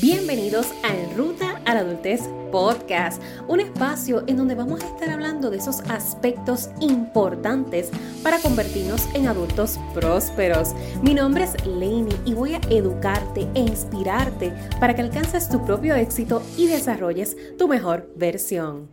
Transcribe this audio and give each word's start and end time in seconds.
Bienvenidos 0.00 0.72
a 0.84 0.96
En 0.96 1.14
Ruta 1.18 1.60
a 1.66 1.74
la 1.74 1.80
Adultez 1.80 2.22
Podcast, 2.50 3.22
un 3.46 3.60
espacio 3.60 4.24
en 4.26 4.38
donde 4.38 4.54
vamos 4.54 4.82
a 4.82 4.86
estar 4.86 5.10
hablando 5.10 5.50
de 5.50 5.58
esos 5.58 5.80
aspectos 5.80 6.70
importantes 6.80 7.90
para 8.22 8.38
convertirnos 8.38 9.06
en 9.14 9.28
adultos 9.28 9.78
prósperos. 9.92 10.74
Mi 11.02 11.12
nombre 11.12 11.44
es 11.44 11.66
Lainey 11.66 12.18
y 12.24 12.32
voy 12.32 12.54
a 12.54 12.60
educarte 12.70 13.46
e 13.54 13.60
inspirarte 13.60 14.54
para 14.80 14.94
que 14.94 15.02
alcances 15.02 15.50
tu 15.50 15.62
propio 15.62 15.94
éxito 15.94 16.42
y 16.56 16.68
desarrolles 16.68 17.36
tu 17.58 17.68
mejor 17.68 18.10
versión. 18.16 18.88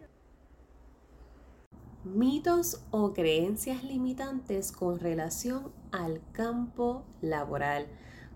Mitos 2.04 2.84
o 2.92 3.14
creencias 3.14 3.86
limitantes 3.86 4.74
con 4.74 5.00
relación 5.00 5.72
al 5.94 6.20
campo 6.34 7.06
laboral. 7.22 7.88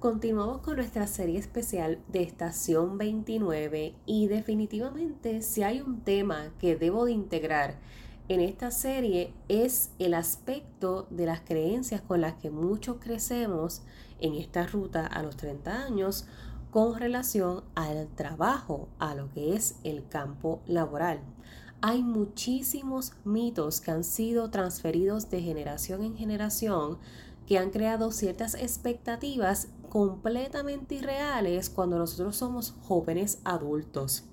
Continuamos 0.03 0.57
con 0.57 0.75
nuestra 0.75 1.07
serie 1.07 1.39
especial 1.39 1.97
de 2.09 2.23
Estación 2.23 2.97
29 2.97 3.95
y 4.05 4.27
definitivamente 4.27 5.41
si 5.41 5.63
hay 5.63 5.79
un 5.79 6.01
tema 6.01 6.51
que 6.59 6.75
debo 6.75 7.05
de 7.05 7.13
integrar 7.13 7.79
en 8.27 8.41
esta 8.41 8.69
serie 8.71 9.33
es 9.47 9.91
el 9.99 10.13
aspecto 10.13 11.07
de 11.09 11.25
las 11.25 11.39
creencias 11.39 12.01
con 12.01 12.19
las 12.19 12.33
que 12.33 12.49
muchos 12.49 12.97
crecemos 12.99 13.81
en 14.19 14.33
esta 14.33 14.67
ruta 14.67 15.07
a 15.07 15.23
los 15.23 15.37
30 15.37 15.85
años 15.85 16.27
con 16.69 16.99
relación 16.99 17.63
al 17.73 18.09
trabajo, 18.09 18.89
a 18.99 19.15
lo 19.15 19.31
que 19.31 19.55
es 19.55 19.77
el 19.85 20.05
campo 20.09 20.61
laboral. 20.65 21.21
Hay 21.79 22.03
muchísimos 22.03 23.13
mitos 23.23 23.79
que 23.79 23.91
han 23.91 24.03
sido 24.03 24.49
transferidos 24.49 25.29
de 25.29 25.41
generación 25.41 26.03
en 26.03 26.17
generación 26.17 26.97
que 27.47 27.57
han 27.57 27.69
creado 27.69 28.11
ciertas 28.11 28.55
expectativas 28.55 29.69
completamente 29.89 30.95
irreales 30.95 31.69
cuando 31.69 31.97
nosotros 31.97 32.35
somos 32.35 32.75
jóvenes 32.81 33.39
adultos. 33.43 34.25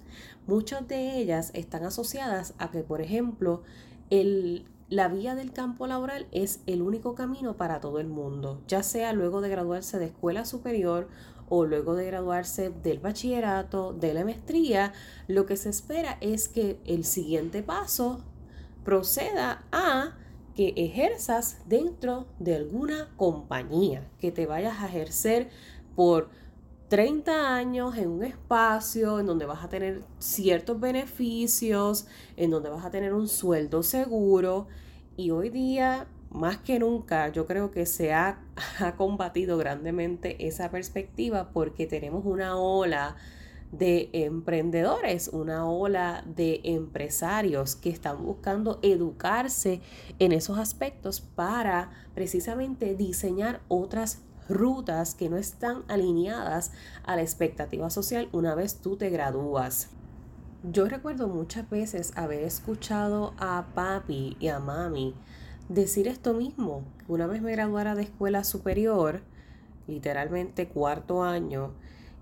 Muchas 0.46 0.88
de 0.88 1.18
ellas 1.18 1.50
están 1.54 1.84
asociadas 1.84 2.54
a 2.58 2.70
que, 2.70 2.82
por 2.82 3.00
ejemplo, 3.00 3.62
el, 4.08 4.66
la 4.88 5.08
vía 5.08 5.34
del 5.34 5.52
campo 5.52 5.86
laboral 5.86 6.26
es 6.32 6.60
el 6.66 6.82
único 6.82 7.14
camino 7.14 7.56
para 7.56 7.80
todo 7.80 8.00
el 8.00 8.08
mundo, 8.08 8.62
ya 8.66 8.82
sea 8.82 9.12
luego 9.12 9.40
de 9.40 9.50
graduarse 9.50 9.98
de 9.98 10.06
escuela 10.06 10.44
superior 10.44 11.08
o 11.48 11.66
luego 11.66 11.94
de 11.94 12.06
graduarse 12.06 12.70
del 12.70 13.00
bachillerato, 13.00 13.92
de 13.92 14.14
la 14.14 14.24
maestría, 14.24 14.92
lo 15.26 15.46
que 15.46 15.56
se 15.56 15.68
espera 15.68 16.16
es 16.20 16.48
que 16.48 16.80
el 16.86 17.04
siguiente 17.04 17.62
paso 17.62 18.24
proceda 18.84 19.64
a 19.72 20.16
que 20.54 20.72
ejerzas 20.76 21.58
dentro 21.66 22.26
de 22.38 22.56
alguna 22.56 23.08
compañía, 23.16 24.08
que 24.18 24.32
te 24.32 24.46
vayas 24.46 24.80
a 24.80 24.86
ejercer 24.86 25.48
por 25.94 26.30
30 26.88 27.54
años 27.54 27.96
en 27.96 28.08
un 28.08 28.24
espacio 28.24 29.20
en 29.20 29.26
donde 29.26 29.46
vas 29.46 29.62
a 29.62 29.68
tener 29.68 30.02
ciertos 30.18 30.80
beneficios, 30.80 32.06
en 32.36 32.50
donde 32.50 32.68
vas 32.68 32.84
a 32.84 32.90
tener 32.90 33.14
un 33.14 33.28
sueldo 33.28 33.82
seguro. 33.82 34.66
Y 35.16 35.30
hoy 35.30 35.50
día 35.50 36.08
más 36.30 36.58
que 36.58 36.78
nunca 36.78 37.28
yo 37.28 37.46
creo 37.46 37.70
que 37.70 37.86
se 37.86 38.12
ha, 38.12 38.40
ha 38.80 38.96
combatido 38.96 39.58
grandemente 39.58 40.46
esa 40.46 40.70
perspectiva 40.70 41.50
porque 41.52 41.86
tenemos 41.86 42.24
una 42.24 42.56
ola 42.56 43.16
de 43.72 44.10
emprendedores, 44.12 45.28
una 45.28 45.68
ola 45.68 46.24
de 46.26 46.60
empresarios 46.64 47.76
que 47.76 47.90
están 47.90 48.24
buscando 48.24 48.78
educarse 48.82 49.80
en 50.18 50.32
esos 50.32 50.58
aspectos 50.58 51.20
para 51.20 51.90
precisamente 52.14 52.96
diseñar 52.96 53.60
otras 53.68 54.22
rutas 54.48 55.14
que 55.14 55.28
no 55.28 55.36
están 55.36 55.84
alineadas 55.88 56.72
a 57.04 57.14
la 57.14 57.22
expectativa 57.22 57.88
social 57.90 58.28
una 58.32 58.54
vez 58.54 58.80
tú 58.80 58.96
te 58.96 59.08
gradúas. 59.10 59.90
Yo 60.62 60.86
recuerdo 60.86 61.28
muchas 61.28 61.70
veces 61.70 62.12
haber 62.16 62.42
escuchado 62.42 63.32
a 63.38 63.68
papi 63.74 64.36
y 64.40 64.48
a 64.48 64.58
mami 64.58 65.14
decir 65.68 66.08
esto 66.08 66.34
mismo. 66.34 66.82
Una 67.08 67.26
vez 67.26 67.40
me 67.40 67.52
graduara 67.52 67.94
de 67.94 68.02
escuela 68.02 68.44
superior, 68.44 69.22
literalmente 69.86 70.68
cuarto 70.68 71.22
año, 71.22 71.72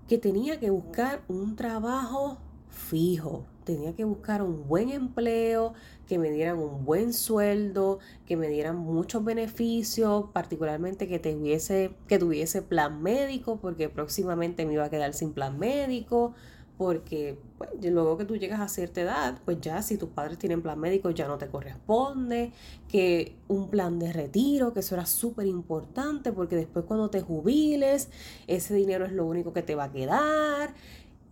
que 0.09 0.17
tenía 0.17 0.59
que 0.59 0.71
buscar 0.71 1.21
un 1.27 1.55
trabajo 1.55 2.39
fijo, 2.67 3.45
tenía 3.63 3.93
que 3.95 4.05
buscar 4.05 4.41
un 4.41 4.67
buen 4.67 4.89
empleo, 4.89 5.75
que 6.07 6.17
me 6.17 6.31
dieran 6.31 6.57
un 6.57 6.83
buen 6.83 7.13
sueldo, 7.13 7.99
que 8.25 8.35
me 8.35 8.47
dieran 8.47 8.77
muchos 8.77 9.23
beneficios, 9.23 10.25
particularmente 10.33 11.07
que 11.07 11.19
tuviese, 11.19 11.91
que 12.07 12.17
tuviese 12.17 12.63
plan 12.63 13.03
médico, 13.03 13.59
porque 13.61 13.87
próximamente 13.87 14.65
me 14.65 14.73
iba 14.73 14.85
a 14.85 14.89
quedar 14.89 15.13
sin 15.13 15.31
plan 15.31 15.59
médico, 15.59 16.33
porque 16.79 17.37
pues, 17.57 17.71
luego 17.83 18.17
que 18.17 18.23
tú 18.23 18.37
llegas 18.37 18.61
a 18.61 18.69
cierta 18.69 19.01
edad, 19.01 19.37
pues 19.43 19.59
ya 19.59 19.81
si 19.81 19.97
tus 19.97 20.07
padres 20.07 20.37
tienen 20.37 20.61
plan 20.61 20.79
médico 20.79 21.09
ya 21.09 21.27
no 21.27 21.37
te 21.37 21.49
corresponde, 21.49 22.53
que 22.87 23.35
un 23.49 23.69
plan 23.69 23.99
de 23.99 24.13
retiro, 24.13 24.73
que 24.73 24.79
eso 24.79 24.95
era 24.95 25.05
súper 25.05 25.45
importante, 25.45 26.31
porque 26.31 26.55
después 26.55 26.85
cuando 26.85 27.09
te 27.09 27.19
jubiles, 27.19 28.07
ese 28.47 28.75
dinero 28.75 29.03
es 29.03 29.11
lo 29.11 29.25
único 29.25 29.51
que 29.51 29.61
te 29.61 29.75
va 29.75 29.83
a 29.83 29.91
quedar, 29.91 30.73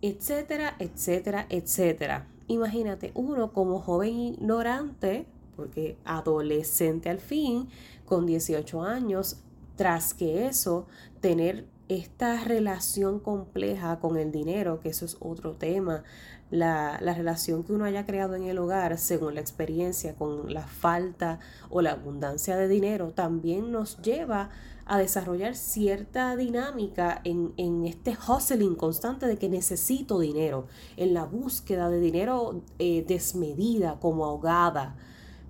etcétera, 0.02 0.76
etcétera, 0.78 1.46
etcétera. 1.48 2.28
Imagínate, 2.48 3.12
uno 3.14 3.54
como 3.54 3.80
joven 3.80 4.18
ignorante, 4.18 5.24
porque 5.56 5.96
adolescente 6.04 7.08
al 7.08 7.20
fin, 7.20 7.70
con 8.04 8.26
18 8.26 8.82
años, 8.82 9.38
tras 9.76 10.12
que 10.12 10.46
eso, 10.46 10.86
tener 11.22 11.64
esta 11.88 12.42
relación 12.44 13.20
compleja 13.20 13.98
con 14.00 14.16
el 14.16 14.30
dinero, 14.32 14.80
que 14.80 14.90
eso 14.90 15.04
es 15.04 15.16
otro 15.20 15.54
tema, 15.54 16.04
la, 16.50 16.98
la, 17.02 17.14
relación 17.14 17.62
que 17.62 17.72
uno 17.72 17.84
haya 17.84 18.06
creado 18.06 18.34
en 18.34 18.44
el 18.44 18.58
hogar 18.58 18.96
según 18.98 19.34
la 19.34 19.40
experiencia 19.40 20.14
con 20.14 20.52
la 20.52 20.66
falta 20.66 21.40
o 21.68 21.82
la 21.82 21.92
abundancia 21.92 22.56
de 22.56 22.68
dinero, 22.68 23.12
también 23.12 23.70
nos 23.70 24.00
lleva 24.00 24.50
a 24.86 24.98
desarrollar 24.98 25.54
cierta 25.54 26.34
dinámica 26.34 27.20
en, 27.24 27.52
en 27.58 27.84
este 27.84 28.16
hustling 28.16 28.74
constante 28.74 29.26
de 29.26 29.36
que 29.36 29.50
necesito 29.50 30.18
dinero, 30.18 30.66
en 30.96 31.12
la 31.12 31.24
búsqueda 31.24 31.90
de 31.90 32.00
dinero 32.00 32.62
eh, 32.78 33.04
desmedida, 33.06 33.98
como 34.00 34.24
ahogada 34.24 34.96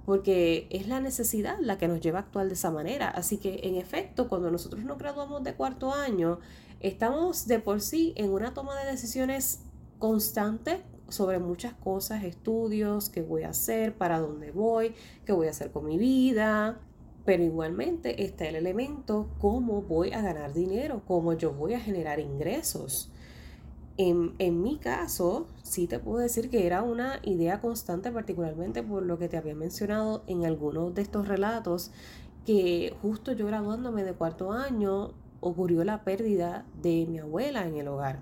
porque 0.08 0.68
es 0.70 0.88
la 0.88 1.00
necesidad 1.00 1.58
la 1.60 1.76
que 1.76 1.86
nos 1.86 2.00
lleva 2.00 2.20
a 2.20 2.22
actuar 2.22 2.46
de 2.46 2.54
esa 2.54 2.70
manera. 2.70 3.10
Así 3.10 3.36
que 3.36 3.60
en 3.64 3.74
efecto, 3.74 4.26
cuando 4.30 4.50
nosotros 4.50 4.82
nos 4.82 4.96
graduamos 4.96 5.44
de 5.44 5.52
cuarto 5.52 5.92
año, 5.92 6.38
estamos 6.80 7.46
de 7.46 7.58
por 7.58 7.82
sí 7.82 8.14
en 8.16 8.30
una 8.30 8.54
toma 8.54 8.74
de 8.80 8.90
decisiones 8.90 9.64
constante 9.98 10.82
sobre 11.10 11.38
muchas 11.38 11.74
cosas, 11.74 12.24
estudios, 12.24 13.10
qué 13.10 13.20
voy 13.20 13.42
a 13.42 13.50
hacer, 13.50 13.98
para 13.98 14.18
dónde 14.18 14.50
voy, 14.50 14.94
qué 15.26 15.34
voy 15.34 15.46
a 15.46 15.50
hacer 15.50 15.72
con 15.72 15.84
mi 15.84 15.98
vida. 15.98 16.80
Pero 17.26 17.42
igualmente 17.42 18.24
está 18.24 18.48
el 18.48 18.56
elemento 18.56 19.28
cómo 19.38 19.82
voy 19.82 20.14
a 20.14 20.22
ganar 20.22 20.54
dinero, 20.54 21.02
cómo 21.06 21.34
yo 21.34 21.52
voy 21.52 21.74
a 21.74 21.80
generar 21.80 22.18
ingresos. 22.18 23.12
En, 24.00 24.62
mi 24.62 24.78
caso, 24.78 25.48
sí 25.64 25.88
te 25.88 25.98
puedo 25.98 26.18
decir 26.18 26.50
que 26.50 26.66
era 26.66 26.84
una 26.84 27.18
idea 27.24 27.60
constante, 27.60 28.12
particularmente 28.12 28.84
por 28.84 29.02
lo 29.02 29.18
que 29.18 29.28
te 29.28 29.36
había 29.36 29.56
mencionado 29.56 30.22
en 30.28 30.44
algunos 30.44 30.94
de 30.94 31.02
estos 31.02 31.26
relatos, 31.26 31.90
que 32.46 32.94
justo 33.02 33.32
yo 33.32 33.48
graduándome 33.48 34.04
de 34.04 34.12
cuarto 34.12 34.52
año 34.52 35.14
ocurrió 35.40 35.82
la 35.82 36.04
pérdida 36.04 36.64
de 36.80 37.06
mi 37.08 37.18
abuela 37.18 37.66
en 37.66 37.76
el 37.76 37.88
hogar. 37.88 38.20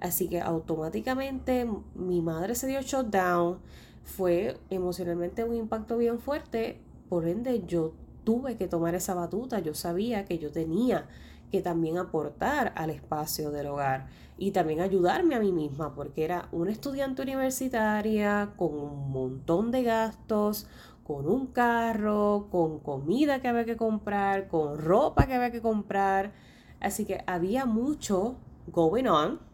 Así 0.00 0.28
que 0.28 0.40
automáticamente 0.40 1.68
mi 1.94 2.22
madre 2.22 2.54
se 2.54 2.66
dio 2.66 2.80
shutdown, 2.80 3.58
fue 4.04 4.56
emocionalmente 4.70 5.44
un 5.44 5.54
impacto 5.54 5.98
bien 5.98 6.20
fuerte, 6.20 6.80
por 7.10 7.28
ende 7.28 7.64
yo 7.66 7.92
tuve 8.24 8.56
que 8.56 8.66
tomar 8.66 8.94
esa 8.94 9.12
batuta, 9.12 9.58
yo 9.58 9.74
sabía 9.74 10.24
que 10.24 10.38
yo 10.38 10.50
tenía 10.50 11.06
que 11.52 11.60
también 11.60 11.98
aportar 11.98 12.72
al 12.74 12.90
espacio 12.90 13.50
del 13.50 13.66
hogar 13.66 14.06
y 14.38 14.50
también 14.52 14.80
ayudarme 14.80 15.34
a 15.34 15.40
mí 15.40 15.52
misma, 15.52 15.94
porque 15.94 16.24
era 16.24 16.48
una 16.50 16.72
estudiante 16.72 17.20
universitaria 17.22 18.54
con 18.56 18.74
un 18.74 19.12
montón 19.12 19.70
de 19.70 19.82
gastos, 19.82 20.66
con 21.04 21.28
un 21.28 21.48
carro, 21.48 22.48
con 22.50 22.80
comida 22.80 23.40
que 23.42 23.48
había 23.48 23.66
que 23.66 23.76
comprar, 23.76 24.48
con 24.48 24.78
ropa 24.78 25.26
que 25.26 25.34
había 25.34 25.52
que 25.52 25.60
comprar. 25.60 26.32
Así 26.80 27.04
que 27.04 27.22
había 27.26 27.66
mucho 27.66 28.36
going 28.68 29.06
on 29.06 29.51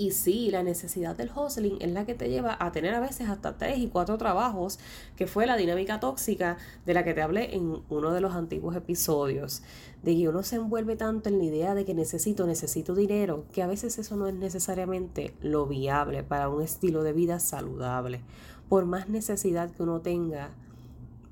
y 0.00 0.12
sí, 0.12 0.50
la 0.50 0.62
necesidad 0.62 1.14
del 1.14 1.30
hustling 1.30 1.76
es 1.78 1.92
la 1.92 2.06
que 2.06 2.14
te 2.14 2.30
lleva 2.30 2.56
a 2.58 2.72
tener 2.72 2.94
a 2.94 3.00
veces 3.00 3.28
hasta 3.28 3.58
tres 3.58 3.76
y 3.76 3.88
cuatro 3.88 4.16
trabajos, 4.16 4.78
que 5.14 5.26
fue 5.26 5.44
la 5.44 5.58
dinámica 5.58 6.00
tóxica 6.00 6.56
de 6.86 6.94
la 6.94 7.04
que 7.04 7.12
te 7.12 7.20
hablé 7.20 7.54
en 7.54 7.82
uno 7.90 8.10
de 8.10 8.22
los 8.22 8.34
antiguos 8.34 8.74
episodios. 8.74 9.62
De 10.02 10.16
que 10.16 10.26
uno 10.26 10.42
se 10.42 10.56
envuelve 10.56 10.96
tanto 10.96 11.28
en 11.28 11.36
la 11.36 11.44
idea 11.44 11.74
de 11.74 11.84
que 11.84 11.92
necesito, 11.92 12.46
necesito 12.46 12.94
dinero, 12.94 13.44
que 13.52 13.62
a 13.62 13.66
veces 13.66 13.98
eso 13.98 14.16
no 14.16 14.26
es 14.26 14.32
necesariamente 14.32 15.34
lo 15.42 15.66
viable 15.66 16.22
para 16.22 16.48
un 16.48 16.62
estilo 16.62 17.02
de 17.02 17.12
vida 17.12 17.38
saludable. 17.38 18.22
Por 18.70 18.86
más 18.86 19.10
necesidad 19.10 19.70
que 19.70 19.82
uno 19.82 20.00
tenga, 20.00 20.48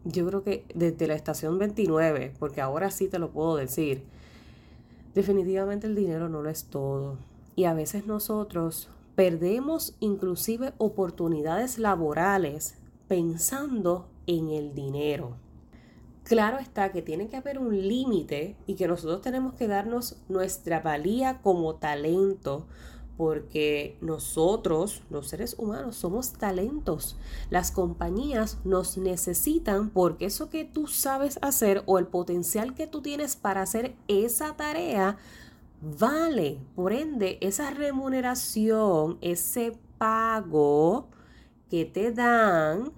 yo 0.05 0.27
creo 0.27 0.43
que 0.43 0.67
desde 0.75 1.07
la 1.07 1.15
estación 1.15 1.59
29, 1.59 2.35
porque 2.39 2.61
ahora 2.61 2.91
sí 2.91 3.09
te 3.09 3.19
lo 3.19 3.31
puedo 3.31 3.57
decir, 3.57 4.05
definitivamente 5.15 5.87
el 5.87 5.95
dinero 5.95 6.29
no 6.29 6.43
lo 6.43 6.51
es 6.51 6.65
todo 6.65 7.17
Y 7.59 7.65
a 7.65 7.75
veces 7.75 8.07
nosotros 8.07 8.89
perdemos 9.17 9.97
inclusive 9.99 10.75
oportunidades 10.79 11.81
laborales 11.81 12.77
pensando 13.09 14.07
en 14.29 14.51
el 14.51 14.77
dinero. 14.77 15.35
Claro 16.23 16.59
está 16.59 16.93
que 16.93 17.03
tiene 17.03 17.27
que 17.27 17.37
haber 17.37 17.59
un 17.59 17.77
límite 17.77 18.55
y 18.69 18.77
que 18.77 18.87
nosotros 18.87 19.23
tenemos 19.23 19.55
que 19.55 19.67
darnos 19.67 20.19
nuestra 20.29 20.79
valía 20.79 21.41
como 21.43 21.75
talento, 21.75 22.69
porque 23.17 23.99
nosotros, 24.01 25.03
los 25.11 25.27
seres 25.27 25.57
humanos, 25.59 25.97
somos 25.97 26.35
talentos. 26.35 27.17
Las 27.51 27.73
compañías 27.73 28.59
nos 28.63 28.99
necesitan 28.99 29.91
porque 29.91 30.27
eso 30.27 30.49
que 30.49 30.65
tú 30.65 30.87
sabes 30.87 31.41
hacer 31.43 31.83
o 31.87 31.99
el 31.99 32.07
potencial 32.07 32.77
que 32.77 32.87
tú 32.87 33.03
tienes 33.03 33.35
para 33.35 33.63
hacer 33.63 33.97
esa 34.07 34.57
tarea 34.57 35.19
vale. 35.81 36.59
Por 36.75 36.93
ende, 36.93 37.39
esa 37.41 37.71
remuneración, 37.71 39.19
ese 39.21 39.79
pago 39.99 41.09
que 41.71 41.85
te 41.85 42.13
dan, 42.13 42.93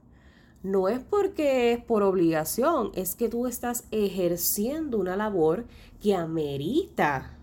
no 0.62 0.88
es 0.88 1.00
porque 1.00 1.72
es 1.72 1.82
por 1.82 2.02
obligación, 2.02 2.90
es 2.94 3.14
que 3.14 3.28
tú 3.28 3.46
estás 3.46 3.84
ejerciendo 3.90 4.98
una 4.98 5.16
labor 5.16 5.66
que 6.00 6.14
amerita 6.14 7.36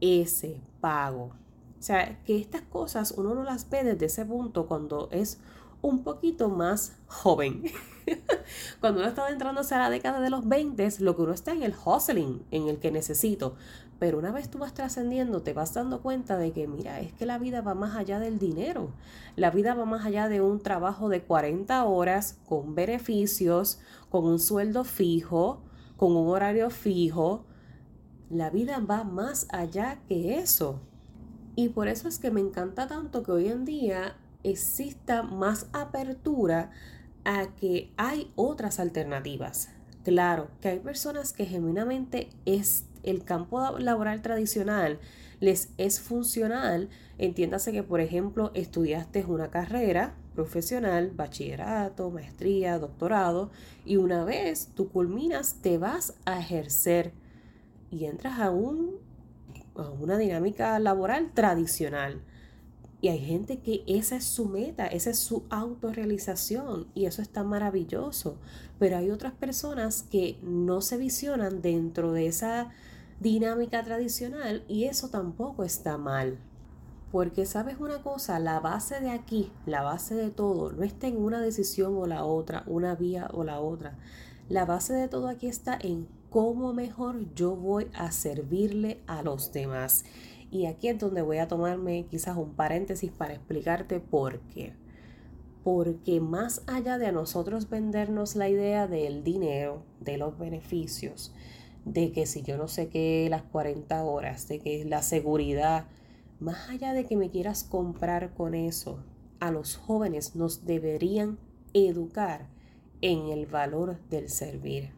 ese 0.00 0.60
pago. 0.80 1.32
O 1.78 1.82
sea, 1.82 2.22
que 2.24 2.36
estas 2.36 2.62
cosas 2.62 3.12
uno 3.12 3.34
no 3.34 3.42
las 3.42 3.68
ve 3.70 3.84
desde 3.84 4.06
ese 4.06 4.26
punto 4.26 4.66
cuando 4.66 5.08
es 5.10 5.40
un 5.82 6.02
poquito 6.02 6.50
más 6.50 6.96
joven. 7.06 7.64
cuando 8.80 9.00
uno 9.00 9.08
está 9.08 9.30
entrando 9.30 9.62
a 9.62 9.78
la 9.78 9.88
década 9.88 10.20
de 10.20 10.28
los 10.28 10.46
20, 10.46 10.86
lo 10.98 11.16
que 11.16 11.22
uno 11.22 11.32
está 11.32 11.52
en 11.52 11.62
el 11.62 11.74
hustling, 11.74 12.44
en 12.50 12.68
el 12.68 12.78
que 12.78 12.90
necesito. 12.90 13.56
Pero 14.00 14.18
una 14.18 14.32
vez 14.32 14.48
tú 14.48 14.58
vas 14.58 14.72
trascendiendo, 14.72 15.42
te 15.42 15.52
vas 15.52 15.74
dando 15.74 16.00
cuenta 16.00 16.38
de 16.38 16.52
que, 16.52 16.66
mira, 16.66 17.00
es 17.00 17.12
que 17.12 17.26
la 17.26 17.38
vida 17.38 17.60
va 17.60 17.74
más 17.74 17.96
allá 17.96 18.18
del 18.18 18.38
dinero. 18.38 18.94
La 19.36 19.50
vida 19.50 19.74
va 19.74 19.84
más 19.84 20.06
allá 20.06 20.26
de 20.28 20.40
un 20.40 20.58
trabajo 20.58 21.10
de 21.10 21.22
40 21.22 21.84
horas 21.84 22.38
con 22.48 22.74
beneficios, 22.74 23.78
con 24.08 24.24
un 24.24 24.38
sueldo 24.38 24.84
fijo, 24.84 25.60
con 25.98 26.16
un 26.16 26.28
horario 26.28 26.70
fijo. 26.70 27.44
La 28.30 28.48
vida 28.48 28.78
va 28.80 29.04
más 29.04 29.46
allá 29.50 30.00
que 30.08 30.38
eso. 30.38 30.80
Y 31.54 31.68
por 31.68 31.86
eso 31.86 32.08
es 32.08 32.18
que 32.18 32.30
me 32.30 32.40
encanta 32.40 32.86
tanto 32.86 33.22
que 33.22 33.32
hoy 33.32 33.48
en 33.48 33.66
día 33.66 34.16
exista 34.42 35.22
más 35.22 35.66
apertura 35.74 36.70
a 37.24 37.54
que 37.54 37.92
hay 37.98 38.32
otras 38.34 38.80
alternativas. 38.80 39.68
Claro, 40.04 40.48
que 40.62 40.70
hay 40.70 40.78
personas 40.78 41.34
que 41.34 41.44
genuinamente 41.44 42.30
es 42.46 42.86
el 43.02 43.24
campo 43.24 43.78
laboral 43.78 44.22
tradicional 44.22 44.98
les 45.40 45.70
es 45.78 46.00
funcional. 46.00 46.88
Entiéndase 47.18 47.72
que, 47.72 47.82
por 47.82 48.00
ejemplo, 48.00 48.50
estudiaste 48.54 49.24
una 49.24 49.50
carrera 49.50 50.14
profesional, 50.34 51.10
bachillerato, 51.10 52.10
maestría, 52.10 52.78
doctorado, 52.78 53.50
y 53.84 53.96
una 53.96 54.24
vez 54.24 54.68
tú 54.74 54.88
culminas, 54.90 55.56
te 55.60 55.78
vas 55.78 56.14
a 56.24 56.38
ejercer 56.38 57.12
y 57.90 58.04
entras 58.04 58.38
a, 58.38 58.50
un, 58.50 58.96
a 59.74 59.88
una 59.90 60.16
dinámica 60.16 60.78
laboral 60.78 61.32
tradicional. 61.34 62.22
Y 63.02 63.08
hay 63.08 63.18
gente 63.18 63.60
que 63.60 63.82
esa 63.86 64.16
es 64.16 64.24
su 64.24 64.44
meta, 64.44 64.86
esa 64.86 65.10
es 65.10 65.18
su 65.18 65.44
autorrealización 65.48 66.86
y 66.94 67.06
eso 67.06 67.22
está 67.22 67.42
maravilloso. 67.42 68.38
Pero 68.78 68.98
hay 68.98 69.10
otras 69.10 69.32
personas 69.32 70.02
que 70.02 70.38
no 70.42 70.82
se 70.82 70.98
visionan 70.98 71.62
dentro 71.62 72.12
de 72.12 72.26
esa 72.26 72.70
dinámica 73.20 73.84
tradicional 73.84 74.64
y 74.66 74.84
eso 74.84 75.10
tampoco 75.10 75.62
está 75.62 75.98
mal. 75.98 76.38
Porque 77.12 77.44
sabes 77.44 77.78
una 77.78 78.02
cosa, 78.02 78.38
la 78.38 78.60
base 78.60 79.00
de 79.00 79.10
aquí, 79.10 79.52
la 79.66 79.82
base 79.82 80.14
de 80.14 80.30
todo, 80.30 80.72
no 80.72 80.84
está 80.84 81.06
en 81.06 81.18
una 81.18 81.40
decisión 81.40 81.96
o 81.96 82.06
la 82.06 82.24
otra, 82.24 82.64
una 82.66 82.94
vía 82.94 83.28
o 83.32 83.44
la 83.44 83.60
otra. 83.60 83.98
La 84.48 84.64
base 84.64 84.94
de 84.94 85.08
todo 85.08 85.28
aquí 85.28 85.48
está 85.48 85.76
en 85.80 86.08
cómo 86.30 86.72
mejor 86.72 87.34
yo 87.34 87.56
voy 87.56 87.88
a 87.94 88.10
servirle 88.12 89.00
a 89.06 89.22
los 89.22 89.52
demás. 89.52 90.04
Y 90.50 90.66
aquí 90.66 90.88
es 90.88 90.98
donde 90.98 91.22
voy 91.22 91.38
a 91.38 91.48
tomarme 91.48 92.06
quizás 92.10 92.36
un 92.36 92.54
paréntesis 92.54 93.10
para 93.10 93.34
explicarte 93.34 94.00
por 94.00 94.40
qué. 94.40 94.72
Porque 95.62 96.20
más 96.20 96.62
allá 96.66 96.96
de 96.96 97.06
a 97.06 97.12
nosotros 97.12 97.68
vendernos 97.68 98.34
la 98.34 98.48
idea 98.48 98.86
del 98.86 99.22
dinero, 99.24 99.82
de 100.00 100.16
los 100.16 100.38
beneficios, 100.38 101.32
de 101.84 102.12
que 102.12 102.26
si 102.26 102.42
yo 102.42 102.56
no 102.56 102.68
sé 102.68 102.88
qué, 102.88 103.26
las 103.30 103.42
40 103.42 104.04
horas, 104.04 104.48
de 104.48 104.58
que 104.58 104.84
la 104.84 105.02
seguridad, 105.02 105.86
más 106.38 106.68
allá 106.68 106.92
de 106.92 107.06
que 107.06 107.16
me 107.16 107.30
quieras 107.30 107.64
comprar 107.64 108.34
con 108.34 108.54
eso, 108.54 109.02
a 109.40 109.50
los 109.50 109.76
jóvenes 109.76 110.36
nos 110.36 110.64
deberían 110.64 111.38
educar 111.72 112.48
en 113.00 113.28
el 113.28 113.46
valor 113.46 113.98
del 114.10 114.28
servir. 114.28 114.90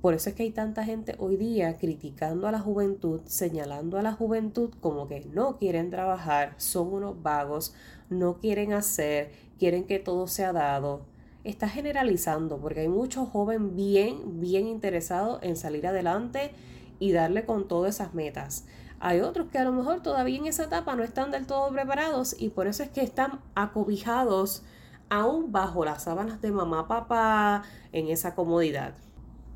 Por 0.00 0.12
eso 0.12 0.28
es 0.28 0.34
que 0.34 0.42
hay 0.42 0.50
tanta 0.50 0.84
gente 0.84 1.14
hoy 1.18 1.36
día 1.36 1.78
criticando 1.78 2.46
a 2.46 2.52
la 2.52 2.60
juventud, 2.60 3.22
señalando 3.24 3.98
a 3.98 4.02
la 4.02 4.12
juventud 4.12 4.70
como 4.80 5.08
que 5.08 5.24
no 5.32 5.56
quieren 5.56 5.88
trabajar, 5.90 6.54
son 6.58 6.92
unos 6.92 7.22
vagos, 7.22 7.74
no 8.10 8.38
quieren 8.38 8.74
hacer, 8.74 9.30
quieren 9.58 9.84
que 9.84 9.98
todo 9.98 10.26
sea 10.26 10.52
dado 10.52 11.06
está 11.44 11.68
generalizando, 11.68 12.58
porque 12.58 12.80
hay 12.80 12.88
muchos 12.88 13.28
jóvenes 13.28 13.74
bien, 13.74 14.40
bien 14.40 14.66
interesados 14.66 15.38
en 15.42 15.56
salir 15.56 15.86
adelante 15.86 16.52
y 16.98 17.12
darle 17.12 17.44
con 17.44 17.68
todas 17.68 17.94
esas 17.94 18.14
metas. 18.14 18.66
Hay 18.98 19.20
otros 19.20 19.48
que 19.48 19.58
a 19.58 19.64
lo 19.64 19.72
mejor 19.72 20.02
todavía 20.02 20.38
en 20.38 20.46
esa 20.46 20.64
etapa 20.64 20.96
no 20.96 21.02
están 21.02 21.30
del 21.30 21.46
todo 21.46 21.70
preparados 21.70 22.34
y 22.38 22.48
por 22.48 22.66
eso 22.66 22.82
es 22.82 22.88
que 22.88 23.02
están 23.02 23.40
acobijados 23.54 24.64
aún 25.10 25.52
bajo 25.52 25.84
las 25.84 26.04
sábanas 26.04 26.40
de 26.40 26.50
mamá, 26.50 26.88
papá, 26.88 27.62
en 27.92 28.08
esa 28.08 28.34
comodidad. 28.34 28.94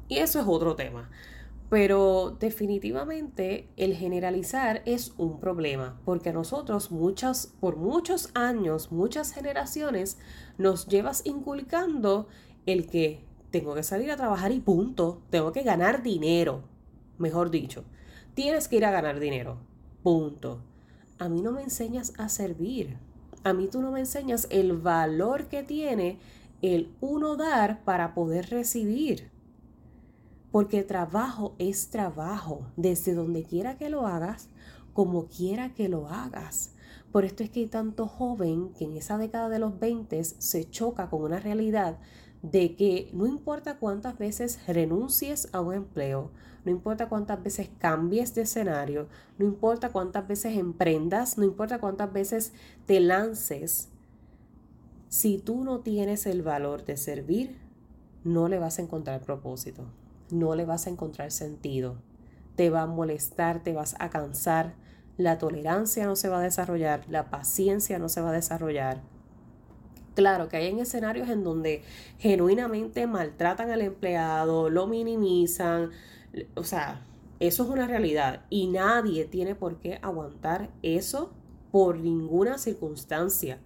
Y 0.08 0.18
eso 0.18 0.40
es 0.40 0.46
otro 0.46 0.76
tema. 0.76 1.08
Pero 1.70 2.36
definitivamente 2.40 3.68
el 3.76 3.94
generalizar 3.94 4.82
es 4.86 5.12
un 5.18 5.38
problema, 5.38 6.00
porque 6.06 6.30
a 6.30 6.32
nosotros 6.32 6.90
muchas, 6.90 7.46
por 7.60 7.76
muchos 7.76 8.30
años, 8.34 8.90
muchas 8.90 9.32
generaciones, 9.32 10.18
nos 10.58 10.86
llevas 10.86 11.22
inculcando 11.24 12.28
el 12.66 12.86
que 12.86 13.24
tengo 13.50 13.74
que 13.74 13.82
salir 13.82 14.10
a 14.10 14.16
trabajar 14.16 14.52
y 14.52 14.60
punto, 14.60 15.22
tengo 15.30 15.52
que 15.52 15.62
ganar 15.62 16.02
dinero, 16.02 16.62
mejor 17.16 17.50
dicho, 17.50 17.84
tienes 18.34 18.68
que 18.68 18.76
ir 18.76 18.84
a 18.84 18.90
ganar 18.90 19.20
dinero, 19.20 19.58
punto. 20.02 20.60
A 21.18 21.28
mí 21.28 21.40
no 21.40 21.52
me 21.52 21.62
enseñas 21.62 22.12
a 22.18 22.28
servir, 22.28 22.98
a 23.44 23.52
mí 23.52 23.68
tú 23.68 23.80
no 23.80 23.90
me 23.90 24.00
enseñas 24.00 24.46
el 24.50 24.76
valor 24.76 25.46
que 25.46 25.62
tiene 25.62 26.18
el 26.60 26.92
uno 27.00 27.36
dar 27.36 27.82
para 27.84 28.14
poder 28.14 28.50
recibir. 28.50 29.30
Porque 30.50 30.82
trabajo 30.82 31.54
es 31.58 31.90
trabajo, 31.90 32.66
desde 32.76 33.14
donde 33.14 33.44
quiera 33.44 33.76
que 33.76 33.90
lo 33.90 34.06
hagas, 34.06 34.48
como 34.92 35.26
quiera 35.26 35.74
que 35.74 35.88
lo 35.88 36.08
hagas. 36.08 36.72
Por 37.12 37.24
esto 37.24 37.42
es 37.42 37.50
que 37.50 37.60
hay 37.60 37.66
tanto 37.66 38.06
joven 38.06 38.72
que 38.74 38.84
en 38.84 38.96
esa 38.96 39.18
década 39.18 39.48
de 39.48 39.58
los 39.58 39.78
20 39.78 40.22
se 40.24 40.68
choca 40.68 41.08
con 41.08 41.22
una 41.22 41.40
realidad 41.40 41.98
de 42.42 42.76
que 42.76 43.10
no 43.12 43.26
importa 43.26 43.78
cuántas 43.78 44.18
veces 44.18 44.60
renuncies 44.66 45.48
a 45.52 45.60
un 45.60 45.74
empleo, 45.74 46.30
no 46.64 46.70
importa 46.70 47.08
cuántas 47.08 47.42
veces 47.42 47.70
cambies 47.78 48.34
de 48.34 48.42
escenario, 48.42 49.08
no 49.38 49.46
importa 49.46 49.90
cuántas 49.90 50.28
veces 50.28 50.56
emprendas, 50.56 51.38
no 51.38 51.44
importa 51.44 51.80
cuántas 51.80 52.12
veces 52.12 52.52
te 52.86 53.00
lances, 53.00 53.88
si 55.08 55.38
tú 55.38 55.64
no 55.64 55.80
tienes 55.80 56.26
el 56.26 56.42
valor 56.42 56.84
de 56.84 56.96
servir, 56.96 57.58
no 58.22 58.48
le 58.48 58.58
vas 58.58 58.78
a 58.78 58.82
encontrar 58.82 59.22
propósito 59.22 59.86
no 60.30 60.54
le 60.54 60.64
vas 60.64 60.86
a 60.86 60.90
encontrar 60.90 61.30
sentido. 61.30 61.96
Te 62.56 62.70
va 62.70 62.82
a 62.82 62.86
molestar, 62.86 63.62
te 63.62 63.72
vas 63.72 63.94
a 63.98 64.10
cansar, 64.10 64.74
la 65.18 65.36
tolerancia 65.36 66.06
no 66.06 66.16
se 66.16 66.30
va 66.30 66.38
a 66.38 66.42
desarrollar, 66.42 67.04
la 67.08 67.28
paciencia 67.28 67.98
no 67.98 68.08
se 68.08 68.22
va 68.22 68.30
a 68.30 68.32
desarrollar. 68.32 69.02
Claro 70.14 70.48
que 70.48 70.56
hay 70.56 70.68
en 70.68 70.78
escenarios 70.78 71.28
en 71.28 71.44
donde 71.44 71.82
genuinamente 72.18 73.06
maltratan 73.06 73.70
al 73.70 73.82
empleado, 73.82 74.70
lo 74.70 74.86
minimizan, 74.86 75.90
o 76.54 76.64
sea, 76.64 77.04
eso 77.40 77.62
es 77.64 77.68
una 77.68 77.86
realidad 77.86 78.44
y 78.48 78.68
nadie 78.68 79.26
tiene 79.26 79.54
por 79.54 79.78
qué 79.78 79.98
aguantar 80.02 80.70
eso 80.82 81.32
por 81.70 81.98
ninguna 81.98 82.58
circunstancia, 82.58 83.58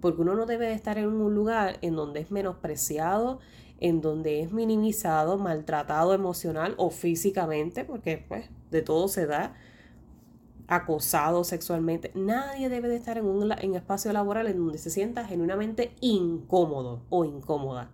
porque 0.00 0.22
uno 0.22 0.34
no 0.34 0.46
debe 0.46 0.72
estar 0.72 0.98
en 0.98 1.06
un 1.08 1.34
lugar 1.34 1.78
en 1.82 1.94
donde 1.94 2.20
es 2.20 2.30
menospreciado, 2.30 3.38
en 3.78 4.00
donde 4.00 4.40
es 4.40 4.52
minimizado, 4.52 5.38
maltratado 5.38 6.14
emocional 6.14 6.74
o 6.78 6.90
físicamente, 6.90 7.84
porque 7.84 8.24
pues 8.26 8.48
de 8.70 8.82
todo 8.82 9.08
se 9.08 9.26
da, 9.26 9.54
acosado 10.68 11.44
sexualmente. 11.44 12.12
Nadie 12.14 12.68
debe 12.68 12.88
de 12.88 12.96
estar 12.96 13.18
en 13.18 13.26
un 13.26 13.52
en 13.52 13.74
espacio 13.74 14.12
laboral 14.12 14.46
en 14.46 14.58
donde 14.58 14.78
se 14.78 14.90
sienta 14.90 15.24
genuinamente 15.24 15.94
incómodo 16.00 17.02
o 17.10 17.24
incómoda. 17.24 17.90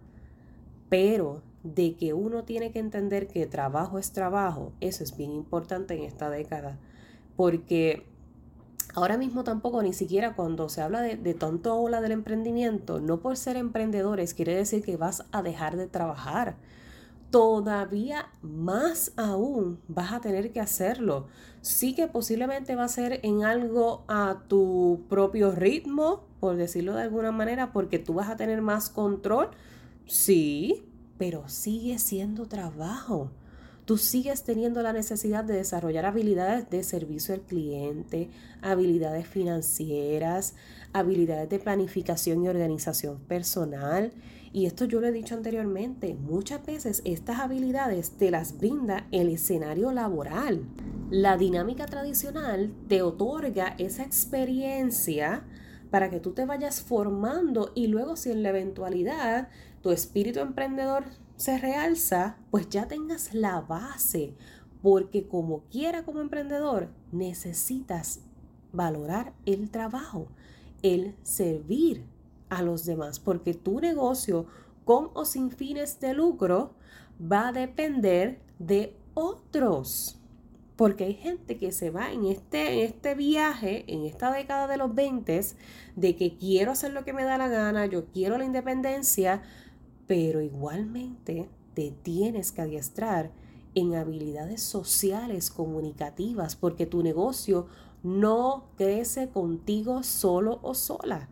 Pero 0.89 1.43
de 1.63 1.97
que 1.97 2.15
uno 2.15 2.45
tiene 2.45 2.71
que 2.71 2.79
entender 2.79 3.29
que 3.29 3.47
trabajo 3.47 3.99
es 3.99 4.13
trabajo, 4.13 4.73
eso 4.81 5.03
es 5.03 5.17
bien 5.17 5.33
importante 5.33 5.95
en 5.95 6.05
esta 6.05 6.31
década, 6.31 6.79
porque 7.37 8.07
Ahora 8.95 9.19
mismo 9.19 9.45
tampoco, 9.45 9.83
ni 9.83 9.93
siquiera 9.93 10.35
cuando 10.35 10.69
se 10.69 10.81
habla 10.81 11.03
de, 11.03 11.17
de 11.17 11.35
tanto 11.35 11.79
ola 11.79 12.01
del 12.01 12.13
emprendimiento, 12.13 13.01
no 13.01 13.21
por 13.21 13.37
ser 13.37 13.57
emprendedores 13.57 14.35
quiere 14.35 14.55
decir 14.55 14.83
que 14.83 14.97
vas 14.97 15.25
a 15.31 15.43
dejar 15.43 15.77
de 15.77 15.87
trabajar. 15.87 16.57
Todavía 17.31 18.31
más 18.41 19.13
aún 19.17 19.81
vas 19.87 20.13
a 20.13 20.21
tener 20.21 20.51
que 20.51 20.61
hacerlo. 20.61 21.27
Sí 21.61 21.95
que 21.95 22.07
posiblemente 22.09 22.75
va 22.75 22.85
a 22.85 22.89
ser 22.89 23.21
en 23.23 23.45
algo 23.45 24.05
a 24.09 24.45
tu 24.49 25.05
propio 25.11 25.53
ritmo, 25.53 26.25
por 26.41 26.57
decirlo 26.57 26.95
de 26.95 27.03
alguna 27.03 27.31
manera, 27.31 27.73
porque 27.73 27.99
tú 27.99 28.15
vas 28.15 28.31
a 28.31 28.37
tener 28.37 28.63
más 28.63 28.89
control. 28.89 29.51
Sí, 30.07 30.87
pero 31.19 31.49
sigue 31.49 31.99
siendo 31.99 32.47
trabajo. 32.47 33.31
Tú 33.85 33.97
sigues 33.97 34.45
teniendo 34.45 34.83
la 34.83 34.93
necesidad 34.93 35.45
de 35.45 35.55
desarrollar 35.55 36.05
habilidades 36.05 36.69
de 36.69 36.83
servicio 36.83 37.35
al 37.35 37.41
cliente, 37.41 38.29
habilidades 38.61 39.27
financieras, 39.27 40.55
habilidades 40.93 41.49
de 41.49 41.59
planificación 41.59 42.43
y 42.43 42.49
organización 42.49 43.19
personal. 43.21 44.13
Y 44.53 44.67
esto 44.67 44.85
yo 44.87 45.01
lo 45.01 45.09
he 45.09 45.13
dicho 45.13 45.35
anteriormente, 45.35 46.15
muchas 46.15 46.65
veces 46.65 47.03
estas 47.05 47.41
habilidades 47.41 48.13
te 48.13 48.31
las 48.31 48.57
brinda 48.59 49.07
el 49.13 49.29
escenario 49.29 49.93
laboral. 49.93 50.65
La 51.11 51.37
dinámica 51.37 51.87
tradicional 51.87 52.73
te 52.89 53.03
otorga 53.03 53.75
esa 53.79 54.03
experiencia 54.05 55.45
para 55.91 56.11
que 56.11 56.21
tú 56.21 56.33
te 56.33 56.45
vayas 56.45 56.81
formando 56.81 57.73
y 57.75 57.87
luego 57.87 58.17
si 58.17 58.31
en 58.31 58.43
la 58.43 58.51
eventualidad 58.51 59.49
tu 59.83 59.91
espíritu 59.91 60.41
emprendedor 60.41 61.05
se 61.37 61.57
realza, 61.59 62.37
pues 62.51 62.69
ya 62.69 62.89
tengas 62.89 63.33
la 63.33 63.61
base, 63.61 64.35
porque 64.83 65.29
como 65.29 65.61
quiera 65.71 66.05
como 66.05 66.21
emprendedor, 66.21 66.91
necesitas 67.13 68.21
valorar 68.73 69.33
el 69.47 69.71
trabajo, 69.71 70.29
el 70.83 71.15
servir 71.23 72.05
a 72.49 72.63
los 72.63 72.85
demás, 72.85 73.21
porque 73.21 73.55
tu 73.55 73.81
negocio 73.81 74.47
con 74.85 75.11
o 75.15 75.25
sin 75.25 75.51
fines 75.51 76.01
de 76.01 76.15
lucro 76.15 76.75
va 77.21 77.49
a 77.49 77.53
depender 77.53 78.41
de 78.59 78.97
otros. 79.15 80.19
Porque 80.77 81.05
hay 81.05 81.15
gente 81.15 81.59
que 81.59 81.73
se 81.73 81.91
va 81.91 82.13
en 82.13 82.27
este, 82.27 82.75
en 82.75 82.79
este 82.87 83.15
viaje, 83.15 83.85
en 83.89 84.05
esta 84.05 84.33
década 84.33 84.69
de 84.69 84.77
los 84.77 84.95
20, 84.95 85.41
de 85.97 86.17
que 86.17 86.37
quiero 86.37 86.71
hacer 86.71 86.93
lo 86.93 87.05
que 87.05 87.13
me 87.13 87.25
da 87.25 87.37
la 87.37 87.49
gana, 87.49 87.87
yo 87.87 88.07
quiero 88.07 88.39
la 88.39 88.45
independencia, 88.45 89.43
pero 90.07 90.41
igualmente 90.41 91.49
te 91.75 91.91
tienes 91.91 92.53
que 92.53 92.63
adiestrar 92.63 93.33
en 93.79 93.95
habilidades 93.95 94.63
sociales, 94.63 95.51
comunicativas, 95.51 96.57
porque 96.57 96.87
tu 96.87 97.03
negocio 97.03 97.67
no 98.03 98.65
crece 98.77 99.29
contigo 99.29 100.03
solo 100.03 100.59
o 100.63 100.75
sola. 100.75 101.29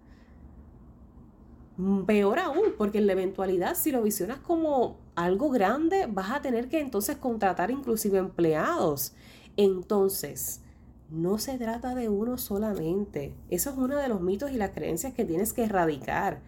Peor 2.07 2.39
aún, 2.39 2.75
porque 2.79 2.99
en 2.99 3.07
la 3.07 3.13
eventualidad, 3.13 3.75
si 3.75 3.91
lo 3.91 4.03
visionas 4.03 4.39
como 4.39 4.97
algo 5.15 5.51
grande, 5.51 6.07
vas 6.07 6.31
a 6.31 6.41
tener 6.41 6.69
que 6.69 6.81
entonces 6.81 7.17
contratar 7.17 7.71
inclusive 7.71 8.19
empleados. 8.19 9.13
Entonces, 9.57 10.63
no 11.11 11.39
se 11.39 11.59
trata 11.59 11.95
de 11.95 12.09
uno 12.09 12.39
solamente. 12.39 13.35
Eso 13.51 13.71
es 13.71 13.77
uno 13.77 13.97
de 13.97 14.09
los 14.09 14.21
mitos 14.21 14.51
y 14.53 14.57
las 14.57 14.71
creencias 14.71 15.13
que 15.13 15.25
tienes 15.25 15.53
que 15.53 15.65
erradicar. 15.65 16.41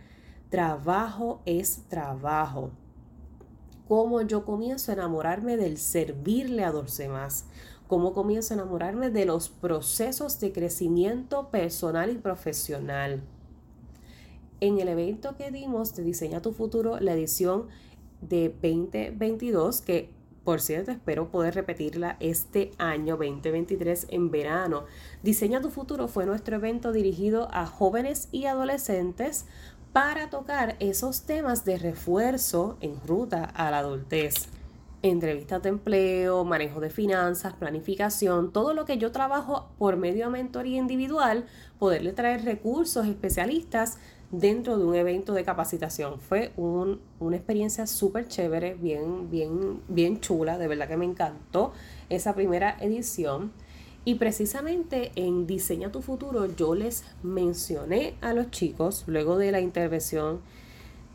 Trabajo 0.48 1.42
es 1.44 1.82
trabajo. 1.88 2.70
Cómo 3.88 4.20
yo 4.20 4.44
comienzo 4.44 4.90
a 4.90 4.94
enamorarme 4.94 5.56
del 5.56 5.78
servirle 5.78 6.62
a 6.62 6.72
los 6.72 6.98
demás. 6.98 7.46
Cómo 7.86 8.12
comienzo 8.12 8.52
a 8.52 8.58
enamorarme 8.58 9.08
de 9.08 9.24
los 9.24 9.48
procesos 9.48 10.38
de 10.40 10.52
crecimiento 10.52 11.48
personal 11.48 12.10
y 12.10 12.18
profesional. 12.18 13.22
En 14.60 14.78
el 14.78 14.88
evento 14.88 15.36
que 15.38 15.50
dimos 15.50 15.94
de 15.94 16.02
Diseña 16.02 16.42
tu 16.42 16.52
futuro, 16.52 17.00
la 17.00 17.14
edición 17.14 17.68
de 18.20 18.50
2022, 18.50 19.80
que 19.80 20.10
por 20.48 20.62
cierto, 20.62 20.92
espero 20.92 21.30
poder 21.30 21.54
repetirla 21.54 22.16
este 22.20 22.70
año 22.78 23.18
2023 23.18 24.06
en 24.08 24.30
verano. 24.30 24.86
Diseña 25.22 25.60
tu 25.60 25.68
futuro 25.68 26.08
fue 26.08 26.24
nuestro 26.24 26.56
evento 26.56 26.90
dirigido 26.90 27.48
a 27.52 27.66
jóvenes 27.66 28.30
y 28.32 28.46
adolescentes 28.46 29.44
para 29.98 30.30
tocar 30.30 30.76
esos 30.78 31.22
temas 31.22 31.64
de 31.64 31.76
refuerzo 31.76 32.78
en 32.80 33.00
ruta 33.04 33.42
a 33.42 33.68
la 33.72 33.78
adultez. 33.78 34.46
Entrevistas 35.02 35.60
de 35.60 35.70
empleo, 35.70 36.44
manejo 36.44 36.78
de 36.78 36.88
finanzas, 36.88 37.54
planificación, 37.54 38.52
todo 38.52 38.74
lo 38.74 38.84
que 38.84 38.98
yo 38.98 39.10
trabajo 39.10 39.72
por 39.76 39.96
medio 39.96 40.26
de 40.26 40.30
mentoría 40.30 40.78
individual, 40.78 41.46
poderle 41.80 42.12
traer 42.12 42.44
recursos 42.44 43.08
especialistas 43.08 43.98
dentro 44.30 44.78
de 44.78 44.84
un 44.84 44.94
evento 44.94 45.32
de 45.32 45.42
capacitación. 45.42 46.20
Fue 46.20 46.52
una 46.56 47.36
experiencia 47.36 47.84
súper 47.88 48.28
chévere, 48.28 48.74
bien, 48.74 49.28
bien, 49.32 49.82
bien 49.88 50.20
chula, 50.20 50.58
de 50.58 50.68
verdad 50.68 50.86
que 50.86 50.96
me 50.96 51.06
encantó 51.06 51.72
esa 52.08 52.36
primera 52.36 52.76
edición. 52.80 53.50
Y 54.08 54.14
precisamente 54.14 55.12
en 55.16 55.46
Diseña 55.46 55.92
tu 55.92 56.00
futuro 56.00 56.46
yo 56.46 56.74
les 56.74 57.04
mencioné 57.22 58.14
a 58.22 58.32
los 58.32 58.50
chicos, 58.50 59.04
luego 59.06 59.36
de 59.36 59.52
la 59.52 59.60
intervención 59.60 60.40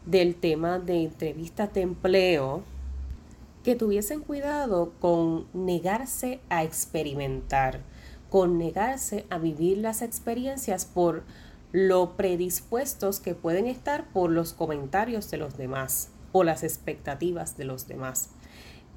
del 0.05 0.35
tema 0.35 0.77
de 0.77 1.01
entrevistas 1.01 1.73
de 1.73 1.81
empleo, 1.81 2.62
que 3.63 3.73
tuviesen 3.73 4.19
cuidado 4.19 4.93
con 5.00 5.47
negarse 5.53 6.39
a 6.50 6.63
experimentar, 6.63 7.81
con 8.29 8.59
negarse 8.59 9.25
a 9.31 9.39
vivir 9.39 9.79
las 9.79 10.03
experiencias 10.03 10.85
por 10.85 11.23
lo 11.71 12.15
predispuestos 12.15 13.19
que 13.19 13.33
pueden 13.33 13.65
estar 13.65 14.07
por 14.13 14.29
los 14.29 14.53
comentarios 14.53 15.31
de 15.31 15.38
los 15.38 15.57
demás 15.57 16.12
o 16.31 16.43
las 16.43 16.62
expectativas 16.62 17.57
de 17.57 17.65
los 17.65 17.88
demás. 17.88 18.29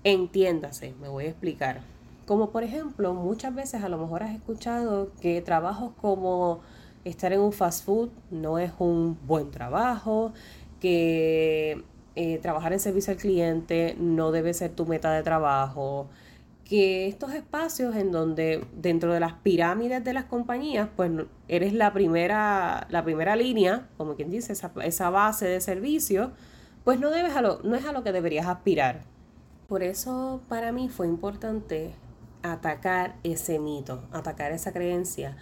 Entiéndase, 0.04 0.92
me 1.00 1.08
voy 1.08 1.24
a 1.24 1.30
explicar. 1.30 1.95
Como 2.26 2.50
por 2.50 2.64
ejemplo, 2.64 3.14
muchas 3.14 3.54
veces 3.54 3.85
a 3.85 3.88
lo 3.88 3.99
mejor 3.99 4.25
has 4.25 4.35
escuchado 4.35 5.12
que 5.21 5.40
trabajos 5.42 5.92
como 6.00 6.61
estar 7.04 7.33
en 7.33 7.40
un 7.40 7.52
fast 7.52 7.85
food 7.85 8.11
no 8.33 8.59
es 8.59 8.73
un 8.80 9.16
buen 9.26 9.52
trabajo, 9.52 10.33
que 10.80 11.85
eh, 12.16 12.38
trabajar 12.38 12.73
en 12.73 12.80
servicio 12.80 13.12
al 13.12 13.18
cliente 13.18 13.97
no 14.00 14.33
debe 14.33 14.54
ser 14.54 14.73
tu 14.73 14.87
meta 14.87 15.12
de 15.12 15.23
trabajo, 15.23 16.09
que 16.64 17.06
estos 17.06 17.33
espacios 17.33 17.95
en 17.95 18.11
donde 18.11 18.66
dentro 18.75 19.12
de 19.12 19.21
las 19.21 19.35
pirámides 19.35 20.02
de 20.02 20.12
las 20.12 20.25
compañías, 20.25 20.88
pues 20.97 21.12
eres 21.47 21.73
la 21.73 21.92
primera, 21.92 22.88
la 22.90 23.04
primera 23.04 23.37
línea, 23.37 23.87
como 23.97 24.16
quien 24.16 24.30
dice, 24.33 24.52
esa, 24.52 25.11
base 25.11 25.47
de 25.47 25.61
servicio, 25.61 26.33
pues 26.83 26.99
no, 26.99 27.11
debes 27.11 27.37
a 27.37 27.40
lo, 27.40 27.61
no 27.62 27.76
es 27.76 27.85
a 27.85 27.92
lo 27.92 28.02
que 28.02 28.11
deberías 28.11 28.47
aspirar. 28.49 29.02
Por 29.68 29.85
eso 29.85 30.40
para 30.49 30.73
mí 30.73 30.88
fue 30.88 31.06
importante 31.06 31.95
atacar 32.42 33.16
ese 33.22 33.58
mito, 33.58 34.02
atacar 34.12 34.52
esa 34.52 34.72
creencia, 34.72 35.36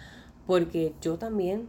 porque 0.47 0.93
yo 1.01 1.17
también 1.17 1.67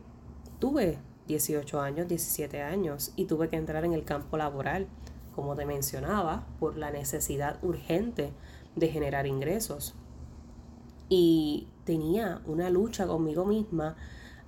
tuve 0.59 0.99
18 1.27 1.81
años, 1.81 2.09
17 2.09 2.63
años 2.63 3.13
y 3.17 3.25
tuve 3.25 3.49
que 3.49 3.57
entrar 3.57 3.85
en 3.85 3.93
el 3.93 4.05
campo 4.05 4.37
laboral, 4.37 4.87
como 5.35 5.55
te 5.55 5.67
mencionaba, 5.67 6.47
por 6.59 6.77
la 6.77 6.91
necesidad 6.91 7.63
urgente 7.63 8.33
de 8.75 8.89
generar 8.89 9.27
ingresos. 9.27 9.95
Y 11.09 11.69
tenía 11.85 12.41
una 12.47 12.71
lucha 12.71 13.07
conmigo 13.07 13.45
misma 13.45 13.97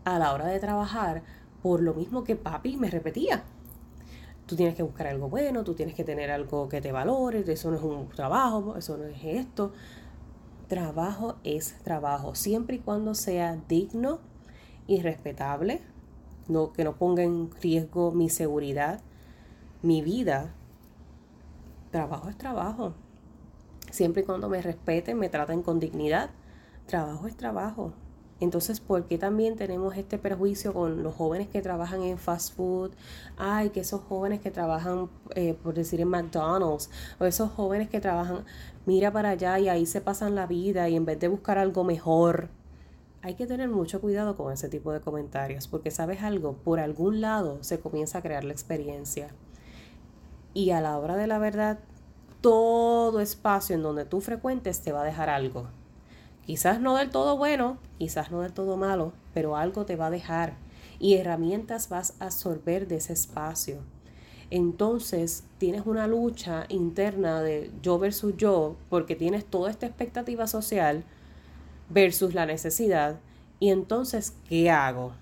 a 0.05 0.19
la 0.19 0.33
hora 0.33 0.47
de 0.47 0.59
trabajar 0.59 1.23
por 1.63 1.83
lo 1.83 1.95
mismo 1.95 2.25
que 2.25 2.37
papi 2.37 2.77
me 2.77 2.91
repetía. 2.91 3.45
Tú 4.47 4.57
tienes 4.57 4.75
que 4.75 4.83
buscar 4.83 5.09
algo 5.09 5.29
bueno, 5.29 5.63
tú 5.63 5.75
tienes 5.75 5.95
que 5.95 6.05
tener 6.05 6.31
algo 6.31 6.69
que 6.69 6.81
te 6.81 6.91
valore, 6.91 7.45
eso 7.47 7.71
no 7.71 7.77
es 7.77 7.83
un 7.83 8.09
trabajo, 8.09 8.77
eso 8.77 8.97
no 8.97 9.05
es 9.05 9.23
esto 9.23 9.73
trabajo 10.69 11.37
es 11.45 11.77
trabajo, 11.83 12.35
siempre 12.35 12.77
y 12.77 12.79
cuando 12.81 13.15
sea 13.15 13.57
digno 13.69 14.21
y 14.87 15.01
respetable, 15.01 15.81
no, 16.47 16.73
que 16.73 16.85
no 16.85 16.97
ponga 16.97 17.23
en 17.23 17.51
riesgo 17.61 18.13
mi 18.13 18.29
seguridad, 18.29 19.01
mi 19.83 20.03
vida. 20.03 20.55
Trabajo 21.91 22.29
es 22.29 22.37
trabajo. 22.37 22.95
Siempre 23.91 24.23
y 24.23 24.25
cuando 24.25 24.49
me 24.49 24.61
respeten, 24.61 25.19
me 25.19 25.29
traten 25.29 25.63
con 25.63 25.81
dignidad, 25.81 26.31
trabajo 26.87 27.27
es 27.27 27.37
trabajo. 27.37 27.95
Entonces, 28.41 28.79
¿por 28.79 29.07
qué 29.07 29.19
también 29.19 29.57
tenemos 29.57 29.97
este 29.97 30.17
perjuicio 30.17 30.73
con 30.73 31.03
los 31.03 31.15
jóvenes 31.15 31.49
que 31.49 31.61
trabajan 31.61 32.03
en 32.03 32.19
fast 32.19 32.55
food? 32.55 32.93
Ay, 33.37 33.71
que 33.71 33.81
esos 33.81 34.01
jóvenes 34.03 34.41
que 34.41 34.53
trabajan, 34.53 35.11
eh, 35.35 35.55
por 35.55 35.75
decir, 35.75 36.01
en 36.01 36.09
McDonald's, 36.09 36.89
o 37.19 37.25
esos 37.25 37.51
jóvenes 37.51 37.89
que 37.89 38.01
trabajan, 38.01 38.45
mira 38.89 39.13
para 39.13 39.29
allá 39.31 39.59
y 39.59 39.69
ahí 39.69 39.85
se 39.85 40.01
pasan 40.01 40.35
la 40.35 40.47
vida 40.47 40.89
y 40.89 40.97
en 40.97 41.05
vez 41.05 41.21
de 41.21 41.29
buscar 41.29 41.59
algo 41.59 41.85
mejor, 41.85 42.49
hay 43.21 43.35
que 43.35 43.47
tener 43.47 43.69
mucho 43.69 44.01
cuidado 44.01 44.35
con 44.35 44.51
ese 44.51 44.71
tipo 44.71 44.93
de 44.93 45.03
comentarios, 45.03 45.69
porque 45.69 45.91
sabes 45.91 46.23
algo, 46.23 46.55
por 46.55 46.81
algún 46.81 47.21
lado 47.21 47.59
se 47.61 47.81
comienza 47.81 48.19
a 48.19 48.23
crear 48.23 48.45
la 48.45 48.55
experiencia. 48.55 49.29
Y 50.55 50.71
a 50.71 50.81
la 50.81 50.99
hora 50.99 51.17
de 51.17 51.27
la 51.27 51.39
verdad, 51.39 51.81
todo 52.41 53.21
espacio 53.21 53.77
en 53.77 53.83
donde 53.83 54.07
tú 54.07 54.23
frecuentes 54.23 54.81
te 54.81 54.93
va 54.93 55.03
a 55.03 55.05
dejar 55.05 55.29
algo 55.29 55.69
Quizás 56.49 56.81
no 56.81 56.97
del 56.97 57.11
todo 57.11 57.37
bueno, 57.37 57.77
quizás 57.99 58.31
no 58.31 58.41
del 58.41 58.55
todo 58.55 58.79
malo, 58.79 59.13
pero 59.35 59.55
algo 59.55 59.85
te 59.85 59.97
va 59.97 60.07
a 60.07 60.11
dejar 60.11 60.55
y 60.99 61.17
herramientas 61.17 61.91
vas 61.91 62.15
a 62.21 62.25
absorber 62.25 62.89
de 62.89 62.97
ese 62.97 63.13
espacio. 63.13 63.81
Entonces 64.51 65.45
tienes 65.59 65.85
una 65.85 66.07
lucha 66.07 66.65
interna 66.69 67.43
de 67.43 67.71
yo 67.83 67.99
versus 67.99 68.37
yo, 68.37 68.77
porque 68.89 69.15
tienes 69.15 69.45
toda 69.45 69.71
esta 69.71 69.87
expectativa 69.87 70.47
social 70.47 71.05
versus 71.91 72.35
la 72.35 72.47
necesidad. 72.47 73.19
Y 73.61 73.71
entonces, 73.71 74.35
¿qué 74.49 74.71
hago? 74.71 75.13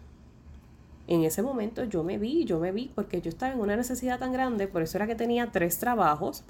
En 1.08 1.24
ese 1.24 1.42
momento 1.42 1.84
yo 1.84 2.02
me 2.02 2.18
vi, 2.18 2.44
yo 2.44 2.58
me 2.58 2.72
vi, 2.72 2.90
porque 2.94 3.20
yo 3.20 3.28
estaba 3.28 3.52
en 3.52 3.60
una 3.60 3.76
necesidad 3.76 4.18
tan 4.18 4.32
grande, 4.32 4.66
por 4.66 4.82
eso 4.82 4.98
era 4.98 5.06
que 5.06 5.14
tenía 5.14 5.50
tres 5.52 5.78
trabajos, 5.78 6.42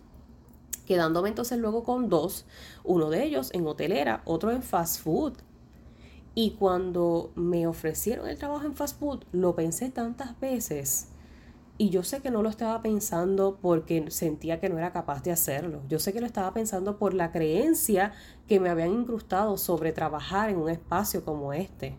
quedándome 0.86 1.28
entonces 1.28 1.58
luego 1.58 1.84
con 1.84 2.08
dos, 2.08 2.46
uno 2.84 3.10
de 3.10 3.24
ellos 3.24 3.50
en 3.52 3.66
hotelera, 3.66 4.22
otro 4.24 4.50
en 4.50 4.62
fast 4.62 5.02
food. 5.02 5.34
Y 6.34 6.52
cuando 6.52 7.32
me 7.34 7.66
ofrecieron 7.66 8.28
el 8.28 8.38
trabajo 8.38 8.66
en 8.66 8.74
fast 8.74 8.98
food, 8.98 9.24
lo 9.32 9.54
pensé 9.54 9.90
tantas 9.90 10.38
veces. 10.40 11.08
Y 11.78 11.90
yo 11.90 12.02
sé 12.02 12.22
que 12.22 12.30
no 12.30 12.42
lo 12.42 12.48
estaba 12.48 12.80
pensando 12.80 13.58
porque 13.60 14.10
sentía 14.10 14.60
que 14.60 14.70
no 14.70 14.78
era 14.78 14.92
capaz 14.92 15.22
de 15.22 15.30
hacerlo. 15.30 15.82
Yo 15.88 15.98
sé 15.98 16.14
que 16.14 16.20
lo 16.20 16.26
estaba 16.26 16.54
pensando 16.54 16.98
por 16.98 17.12
la 17.12 17.32
creencia 17.32 18.12
que 18.48 18.60
me 18.60 18.70
habían 18.70 18.92
incrustado 18.92 19.58
sobre 19.58 19.92
trabajar 19.92 20.48
en 20.48 20.56
un 20.56 20.70
espacio 20.70 21.22
como 21.22 21.52
este. 21.52 21.94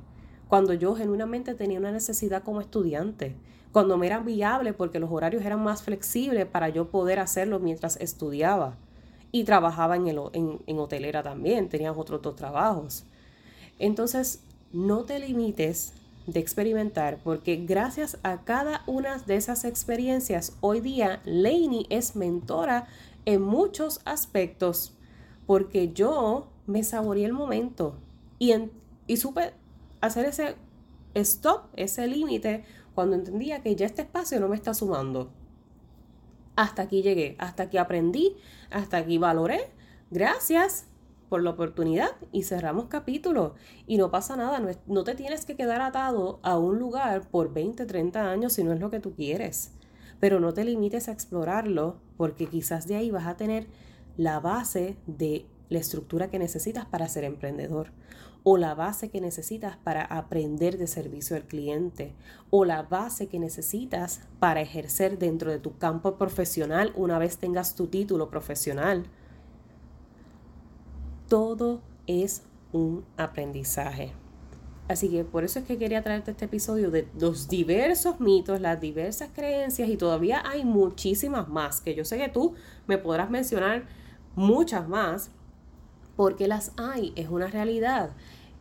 Cuando 0.48 0.74
yo 0.74 0.96
genuinamente 0.96 1.54
tenía 1.54 1.78
una 1.78 1.92
necesidad 1.92 2.42
como 2.42 2.60
estudiante. 2.60 3.36
Cuando 3.72 3.98
me 3.98 4.08
era 4.08 4.20
viable 4.20 4.74
porque 4.74 5.00
los 5.00 5.12
horarios 5.12 5.46
eran 5.46 5.62
más 5.62 5.84
flexibles 5.84 6.48
para 6.48 6.70
yo 6.70 6.90
poder 6.90 7.20
hacerlo 7.20 7.60
mientras 7.60 7.98
estudiaba. 7.98 8.78
Y 9.32 9.44
trabajaba 9.44 9.96
en, 9.96 10.08
el, 10.08 10.20
en, 10.34 10.60
en 10.66 10.80
hotelera 10.80 11.22
también. 11.22 11.70
Tenía 11.70 11.92
otros 11.92 12.24
dos 12.24 12.36
trabajos. 12.36 13.06
Entonces, 13.78 14.42
no 14.74 15.04
te 15.04 15.20
limites 15.20 15.94
de 16.28 16.42
experimentar, 16.42 17.20
porque 17.24 17.56
gracias 17.56 18.20
a 18.22 18.44
cada 18.44 18.84
una 18.86 19.18
de 19.18 19.38
esas 19.38 19.64
experiencias, 19.64 20.58
hoy 20.60 20.82
día 20.82 21.22
Lainey 21.26 21.88
es 21.90 22.16
mentora 22.16 22.88
en 23.26 23.42
muchos 23.42 24.02
aspectos, 24.06 24.94
porque 25.46 25.94
yo 25.94 26.50
me 26.68 26.84
saboreé 26.84 27.26
el 27.26 27.34
momento 27.34 27.96
y, 28.40 28.54
y 29.08 29.18
supe 29.18 29.54
hacer 30.02 30.26
ese 30.26 30.56
stop, 31.16 31.68
ese 31.76 32.06
límite, 32.08 32.66
cuando 32.94 33.16
entendía 33.16 33.62
que 33.62 33.76
ya 33.76 33.86
este 33.86 34.02
espacio 34.02 34.40
no 34.40 34.50
me 34.50 34.56
está 34.56 34.74
sumando. 34.74 35.32
Hasta 36.58 36.82
aquí 36.82 37.04
llegué, 37.04 37.36
hasta 37.40 37.64
aquí 37.64 37.78
aprendí, 37.78 38.36
hasta 38.70 38.98
aquí 38.98 39.18
valoré. 39.18 39.72
Gracias, 40.10 40.87
por 41.30 41.44
la 41.44 41.52
oportunidad 41.52 42.12
y 42.32 42.44
cerramos 42.44 42.86
capítulo. 42.86 43.56
Y 43.86 43.98
no 43.98 44.12
pasa 44.12 44.36
nada, 44.36 44.62
no, 44.88 45.04
te 45.04 45.16
tienes 45.16 45.46
que 45.46 45.56
quedar 45.56 45.82
atado 45.82 46.40
a 46.44 46.58
un 46.58 46.80
lugar 46.80 47.28
por 47.30 47.54
20, 47.54 47.86
30 47.86 48.30
años 48.30 48.54
si 48.54 48.64
no 48.64 48.74
es 48.74 48.80
lo 48.80 48.90
que 48.90 49.00
tú 49.00 49.14
quieres. 49.14 49.72
Pero 50.20 50.40
no 50.40 50.54
te 50.54 50.64
limites 50.64 51.08
a 51.08 51.12
explorarlo 51.12 51.98
porque 52.18 52.48
quizás 52.48 52.88
de 52.88 52.96
ahí 52.96 53.12
vas 53.12 53.28
a 53.28 53.38
tener 53.38 53.68
la 54.16 54.40
base 54.40 54.98
de 55.06 55.46
la 55.70 55.80
estructura 55.80 56.30
que 56.30 56.40
necesitas 56.40 56.86
para 56.86 57.08
ser 57.08 57.24
emprendedor 57.24 57.92
o 58.44 58.58
la 58.58 58.76
base 58.76 59.10
que 59.10 59.20
necesitas 59.20 59.76
para 59.76 60.04
aprender 60.04 60.78
de 60.78 60.88
servicio 60.88 61.36
al 61.36 61.44
cliente 61.44 62.14
o 62.50 62.64
la 62.64 62.82
base 62.82 63.28
que 63.28 63.40
necesitas 63.40 64.22
para 64.40 64.62
ejercer 64.62 65.20
dentro 65.20 65.52
de 65.52 65.60
tu 65.60 65.78
campo 65.78 66.18
profesional 66.18 66.94
una 66.96 67.20
vez 67.20 67.38
tengas 67.38 67.76
tu 67.76 67.88
título 67.88 68.30
profesional 68.30 69.04
todo 71.28 71.82
es 72.08 72.44
un 72.72 73.06
aprendizaje. 73.18 74.14
Así 74.88 75.10
que 75.10 75.26
por 75.26 75.44
eso 75.44 75.60
es 75.60 75.66
que 75.66 75.78
quería 75.78 76.02
traerte 76.02 76.32
este 76.32 76.46
episodio 76.46 76.90
de 76.92 77.10
los 77.20 77.50
diversos 77.50 78.22
mitos, 78.22 78.62
las 78.62 78.80
diversas 78.80 79.30
creencias 79.34 79.90
y 79.90 79.98
todavía 79.98 80.42
hay 80.46 80.64
muchísimas 80.64 81.50
más 81.50 81.82
que 81.82 81.94
yo 81.94 82.06
sé 82.06 82.18
que 82.18 82.30
tú 82.30 82.54
me 82.88 82.98
podrás 82.98 83.30
mencionar 83.30 83.86
muchas 84.36 84.88
más 84.88 85.30
porque 86.16 86.48
las 86.48 86.72
hay, 86.78 87.12
es 87.16 87.28
una 87.30 87.48
realidad. 87.48 88.12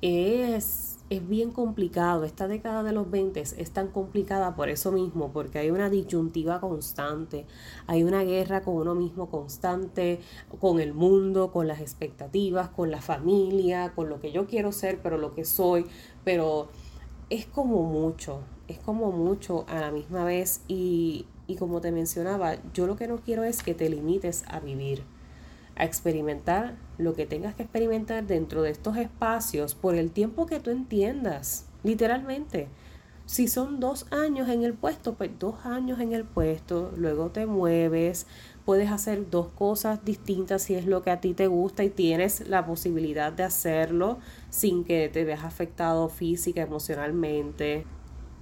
Es 0.02 0.95
es 1.08 1.26
bien 1.28 1.50
complicado. 1.52 2.24
Esta 2.24 2.48
década 2.48 2.82
de 2.82 2.92
los 2.92 3.10
20 3.10 3.40
es 3.40 3.70
tan 3.70 3.88
complicada 3.88 4.56
por 4.56 4.68
eso 4.68 4.92
mismo, 4.92 5.32
porque 5.32 5.58
hay 5.58 5.70
una 5.70 5.90
disyuntiva 5.90 6.60
constante, 6.60 7.46
hay 7.86 8.02
una 8.02 8.22
guerra 8.24 8.62
con 8.62 8.76
uno 8.76 8.94
mismo 8.94 9.30
constante, 9.30 10.20
con 10.60 10.80
el 10.80 10.94
mundo, 10.94 11.52
con 11.52 11.68
las 11.68 11.80
expectativas, 11.80 12.70
con 12.70 12.90
la 12.90 13.00
familia, 13.00 13.92
con 13.94 14.08
lo 14.08 14.20
que 14.20 14.32
yo 14.32 14.46
quiero 14.46 14.72
ser, 14.72 15.00
pero 15.02 15.18
lo 15.18 15.34
que 15.34 15.44
soy, 15.44 15.86
pero 16.24 16.68
es 17.30 17.46
como 17.46 17.82
mucho, 17.82 18.40
es 18.68 18.78
como 18.78 19.12
mucho 19.12 19.64
a 19.68 19.80
la 19.80 19.90
misma 19.90 20.24
vez. 20.24 20.62
Y, 20.66 21.26
y 21.46 21.56
como 21.56 21.80
te 21.80 21.92
mencionaba, 21.92 22.56
yo 22.72 22.86
lo 22.86 22.96
que 22.96 23.06
no 23.06 23.18
quiero 23.18 23.44
es 23.44 23.62
que 23.62 23.74
te 23.74 23.88
limites 23.88 24.44
a 24.48 24.60
vivir 24.60 25.04
a 25.76 25.84
experimentar 25.84 26.76
lo 26.98 27.14
que 27.14 27.26
tengas 27.26 27.54
que 27.54 27.62
experimentar 27.62 28.26
dentro 28.26 28.62
de 28.62 28.70
estos 28.70 28.96
espacios 28.96 29.74
por 29.74 29.94
el 29.94 30.10
tiempo 30.10 30.46
que 30.46 30.58
tú 30.58 30.70
entiendas, 30.70 31.66
literalmente. 31.82 32.68
Si 33.26 33.48
son 33.48 33.80
dos 33.80 34.06
años 34.12 34.48
en 34.48 34.62
el 34.62 34.74
puesto, 34.74 35.14
pues 35.14 35.30
dos 35.38 35.66
años 35.66 36.00
en 36.00 36.12
el 36.12 36.24
puesto, 36.24 36.92
luego 36.96 37.30
te 37.30 37.44
mueves, 37.44 38.26
puedes 38.64 38.90
hacer 38.90 39.28
dos 39.30 39.48
cosas 39.48 40.04
distintas 40.04 40.62
si 40.62 40.74
es 40.74 40.86
lo 40.86 41.02
que 41.02 41.10
a 41.10 41.20
ti 41.20 41.34
te 41.34 41.48
gusta 41.48 41.82
y 41.82 41.90
tienes 41.90 42.48
la 42.48 42.64
posibilidad 42.64 43.32
de 43.32 43.42
hacerlo 43.42 44.18
sin 44.48 44.84
que 44.84 45.08
te 45.08 45.24
veas 45.24 45.44
afectado 45.44 46.08
física, 46.08 46.62
emocionalmente. 46.62 47.84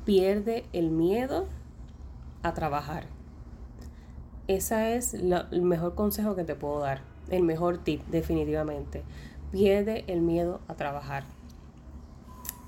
Pierde 0.04 0.66
el 0.74 0.90
miedo 0.90 1.46
a 2.42 2.52
trabajar. 2.52 3.06
Ese 4.46 4.96
es 4.96 5.14
el 5.14 5.62
mejor 5.62 5.94
consejo 5.94 6.36
que 6.36 6.44
te 6.44 6.54
puedo 6.54 6.80
dar 6.80 7.13
el 7.30 7.42
mejor 7.42 7.78
tip, 7.78 8.02
definitivamente. 8.08 9.02
Pierde 9.52 10.04
el 10.08 10.20
miedo 10.20 10.60
a 10.68 10.74
trabajar. 10.74 11.24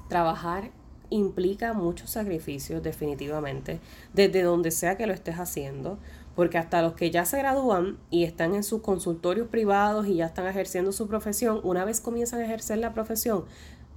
Trabajar 0.08 0.70
implica 1.10 1.72
muchos 1.72 2.10
sacrificios, 2.10 2.82
definitivamente, 2.82 3.80
desde 4.12 4.42
donde 4.42 4.70
sea 4.70 4.96
que 4.96 5.06
lo 5.06 5.12
estés 5.12 5.36
haciendo, 5.36 5.98
porque 6.34 6.58
hasta 6.58 6.82
los 6.82 6.94
que 6.94 7.10
ya 7.10 7.24
se 7.24 7.38
gradúan 7.38 7.98
y 8.10 8.24
están 8.24 8.54
en 8.54 8.62
sus 8.62 8.82
consultorios 8.82 9.48
privados 9.48 10.06
y 10.06 10.16
ya 10.16 10.26
están 10.26 10.46
ejerciendo 10.46 10.92
su 10.92 11.08
profesión, 11.08 11.60
una 11.62 11.84
vez 11.84 12.00
comienzan 12.00 12.40
a 12.40 12.44
ejercer 12.44 12.78
la 12.78 12.92
profesión, 12.92 13.44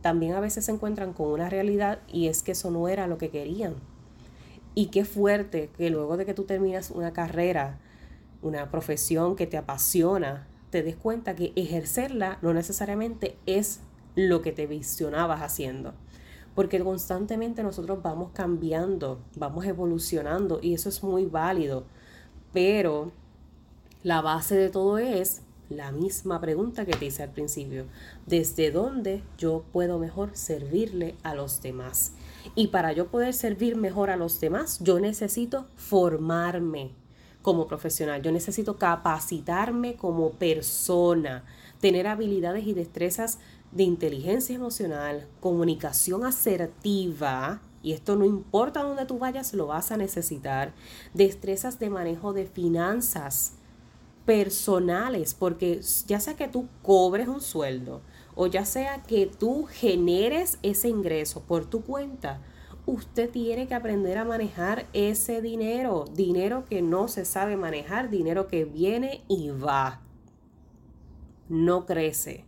también 0.01 0.33
a 0.33 0.39
veces 0.39 0.65
se 0.65 0.71
encuentran 0.71 1.13
con 1.13 1.27
una 1.27 1.49
realidad 1.49 1.99
y 2.07 2.27
es 2.27 2.41
que 2.41 2.53
eso 2.53 2.71
no 2.71 2.87
era 2.87 3.07
lo 3.07 3.17
que 3.17 3.29
querían. 3.29 3.75
Y 4.75 4.87
qué 4.87 5.03
fuerte 5.03 5.69
que 5.77 5.89
luego 5.89 6.15
de 6.15 6.25
que 6.25 6.33
tú 6.33 6.43
terminas 6.43 6.91
una 6.91 7.11
carrera, 7.11 7.79
una 8.41 8.69
profesión 8.71 9.35
que 9.35 9.47
te 9.47 9.57
apasiona, 9.57 10.47
te 10.69 10.83
des 10.83 10.95
cuenta 10.95 11.35
que 11.35 11.51
ejercerla 11.55 12.37
no 12.41 12.53
necesariamente 12.53 13.37
es 13.45 13.81
lo 14.15 14.41
que 14.41 14.51
te 14.51 14.67
visionabas 14.67 15.41
haciendo. 15.41 15.93
Porque 16.55 16.79
constantemente 16.83 17.63
nosotros 17.63 18.01
vamos 18.01 18.31
cambiando, 18.33 19.19
vamos 19.35 19.65
evolucionando 19.65 20.59
y 20.61 20.73
eso 20.73 20.89
es 20.89 21.03
muy 21.03 21.25
válido. 21.25 21.85
Pero 22.53 23.11
la 24.03 24.21
base 24.21 24.55
de 24.55 24.69
todo 24.69 24.97
es 24.97 25.41
la 25.69 25.91
misma 25.91 26.41
pregunta 26.41 26.85
que 26.85 26.93
te 26.93 27.05
hice 27.05 27.23
al 27.23 27.31
principio. 27.31 27.85
¿Desde 28.25 28.71
dónde 28.71 29.23
yo 29.37 29.63
puedo 29.71 29.99
mejor 29.99 30.31
servirle 30.33 31.15
a 31.23 31.35
los 31.35 31.61
demás? 31.61 32.13
Y 32.55 32.67
para 32.67 32.91
yo 32.91 33.07
poder 33.07 33.33
servir 33.33 33.75
mejor 33.75 34.09
a 34.09 34.17
los 34.17 34.39
demás, 34.39 34.79
yo 34.81 34.99
necesito 34.99 35.67
formarme 35.75 36.91
como 37.41 37.67
profesional. 37.67 38.21
Yo 38.21 38.31
necesito 38.31 38.77
capacitarme 38.77 39.95
como 39.95 40.31
persona, 40.31 41.45
tener 41.79 42.07
habilidades 42.07 42.67
y 42.67 42.73
destrezas 42.73 43.39
de 43.71 43.83
inteligencia 43.83 44.55
emocional, 44.55 45.27
comunicación 45.39 46.25
asertiva, 46.25 47.61
y 47.81 47.93
esto 47.93 48.15
no 48.15 48.25
importa 48.25 48.83
dónde 48.83 49.05
tú 49.05 49.19
vayas, 49.19 49.53
lo 49.53 49.67
vas 49.67 49.91
a 49.91 49.97
necesitar, 49.97 50.73
destrezas 51.13 51.79
de 51.79 51.89
manejo 51.89 52.33
de 52.33 52.45
finanzas 52.45 53.53
personales, 54.25 55.33
porque 55.33 55.81
ya 56.07 56.19
sea 56.19 56.35
que 56.35 56.47
tú 56.47 56.67
cobres 56.83 57.27
un 57.27 57.41
sueldo 57.41 58.01
o 58.35 58.47
ya 58.47 58.63
sea 58.63 59.01
que 59.03 59.25
tú 59.25 59.65
generes 59.65 60.59
ese 60.61 60.87
ingreso 60.87 61.41
por 61.41 61.65
tu 61.65 61.81
cuenta, 61.81 62.41
usted 62.89 63.29
tiene 63.29 63.67
que 63.67 63.75
aprender 63.75 64.17
a 64.17 64.25
manejar 64.25 64.87
ese 64.93 65.41
dinero, 65.41 66.05
dinero 66.13 66.65
que 66.65 66.81
no 66.81 67.07
se 67.07 67.23
sabe 67.23 67.55
manejar, 67.55 68.09
dinero 68.09 68.47
que 68.47 68.65
viene 68.65 69.23
y 69.27 69.49
va, 69.49 70.01
no 71.49 71.85
crece. 71.85 72.45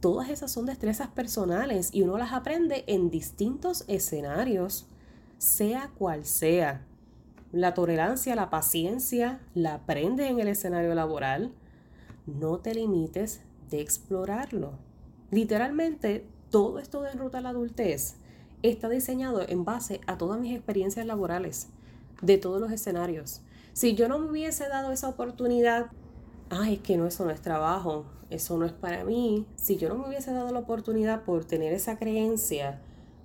Todas 0.00 0.30
esas 0.30 0.50
son 0.50 0.66
destrezas 0.66 1.08
personales 1.08 1.90
y 1.92 2.02
uno 2.02 2.16
las 2.16 2.32
aprende 2.32 2.84
en 2.86 3.10
distintos 3.10 3.84
escenarios, 3.88 4.86
sea 5.38 5.90
cual 5.98 6.24
sea. 6.24 6.86
La 7.52 7.74
tolerancia, 7.74 8.36
la 8.36 8.50
paciencia, 8.50 9.40
la 9.54 9.74
aprende 9.74 10.28
en 10.28 10.40
el 10.40 10.48
escenario 10.48 10.94
laboral. 10.94 11.52
No 12.26 12.58
te 12.58 12.74
limites 12.74 13.42
de 13.70 13.80
explorarlo. 13.80 14.78
Literalmente, 15.30 16.26
todo 16.50 16.78
esto 16.78 17.02
de 17.02 17.10
a 17.10 17.40
la 17.40 17.48
Adultez 17.50 18.16
está 18.62 18.88
diseñado 18.88 19.46
en 19.48 19.64
base 19.64 20.00
a 20.06 20.18
todas 20.18 20.40
mis 20.40 20.54
experiencias 20.54 21.06
laborales, 21.06 21.68
de 22.22 22.38
todos 22.38 22.60
los 22.60 22.72
escenarios. 22.72 23.42
Si 23.72 23.94
yo 23.94 24.08
no 24.08 24.18
me 24.18 24.30
hubiese 24.30 24.68
dado 24.68 24.92
esa 24.92 25.08
oportunidad, 25.08 25.90
ay, 26.50 26.74
es 26.74 26.80
que 26.80 26.96
no, 26.96 27.06
eso 27.06 27.24
no 27.24 27.30
es 27.30 27.42
trabajo, 27.42 28.06
eso 28.30 28.56
no 28.56 28.64
es 28.64 28.72
para 28.72 29.04
mí. 29.04 29.46
Si 29.56 29.76
yo 29.76 29.88
no 29.88 29.96
me 29.96 30.08
hubiese 30.08 30.32
dado 30.32 30.50
la 30.52 30.60
oportunidad 30.60 31.24
por 31.24 31.44
tener 31.44 31.72
esa 31.72 31.98
creencia, 31.98 32.80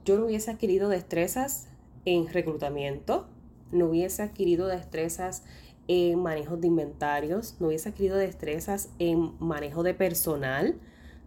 yo 0.06 0.18
no 0.18 0.26
hubiese 0.26 0.52
adquirido 0.52 0.90
destrezas 0.90 1.68
en 2.06 2.28
reclutamiento, 2.28 3.28
no 3.72 3.86
hubiese 3.86 4.24
adquirido 4.24 4.68
destrezas 4.68 5.44
en 5.88 6.20
manejo 6.20 6.58
de 6.58 6.68
inventarios, 6.68 7.56
no 7.60 7.68
hubiese 7.68 7.90
adquirido 7.90 8.18
destrezas 8.18 8.90
en 9.00 9.34
manejo 9.40 9.84
de 9.84 9.94
personal, 9.94 10.80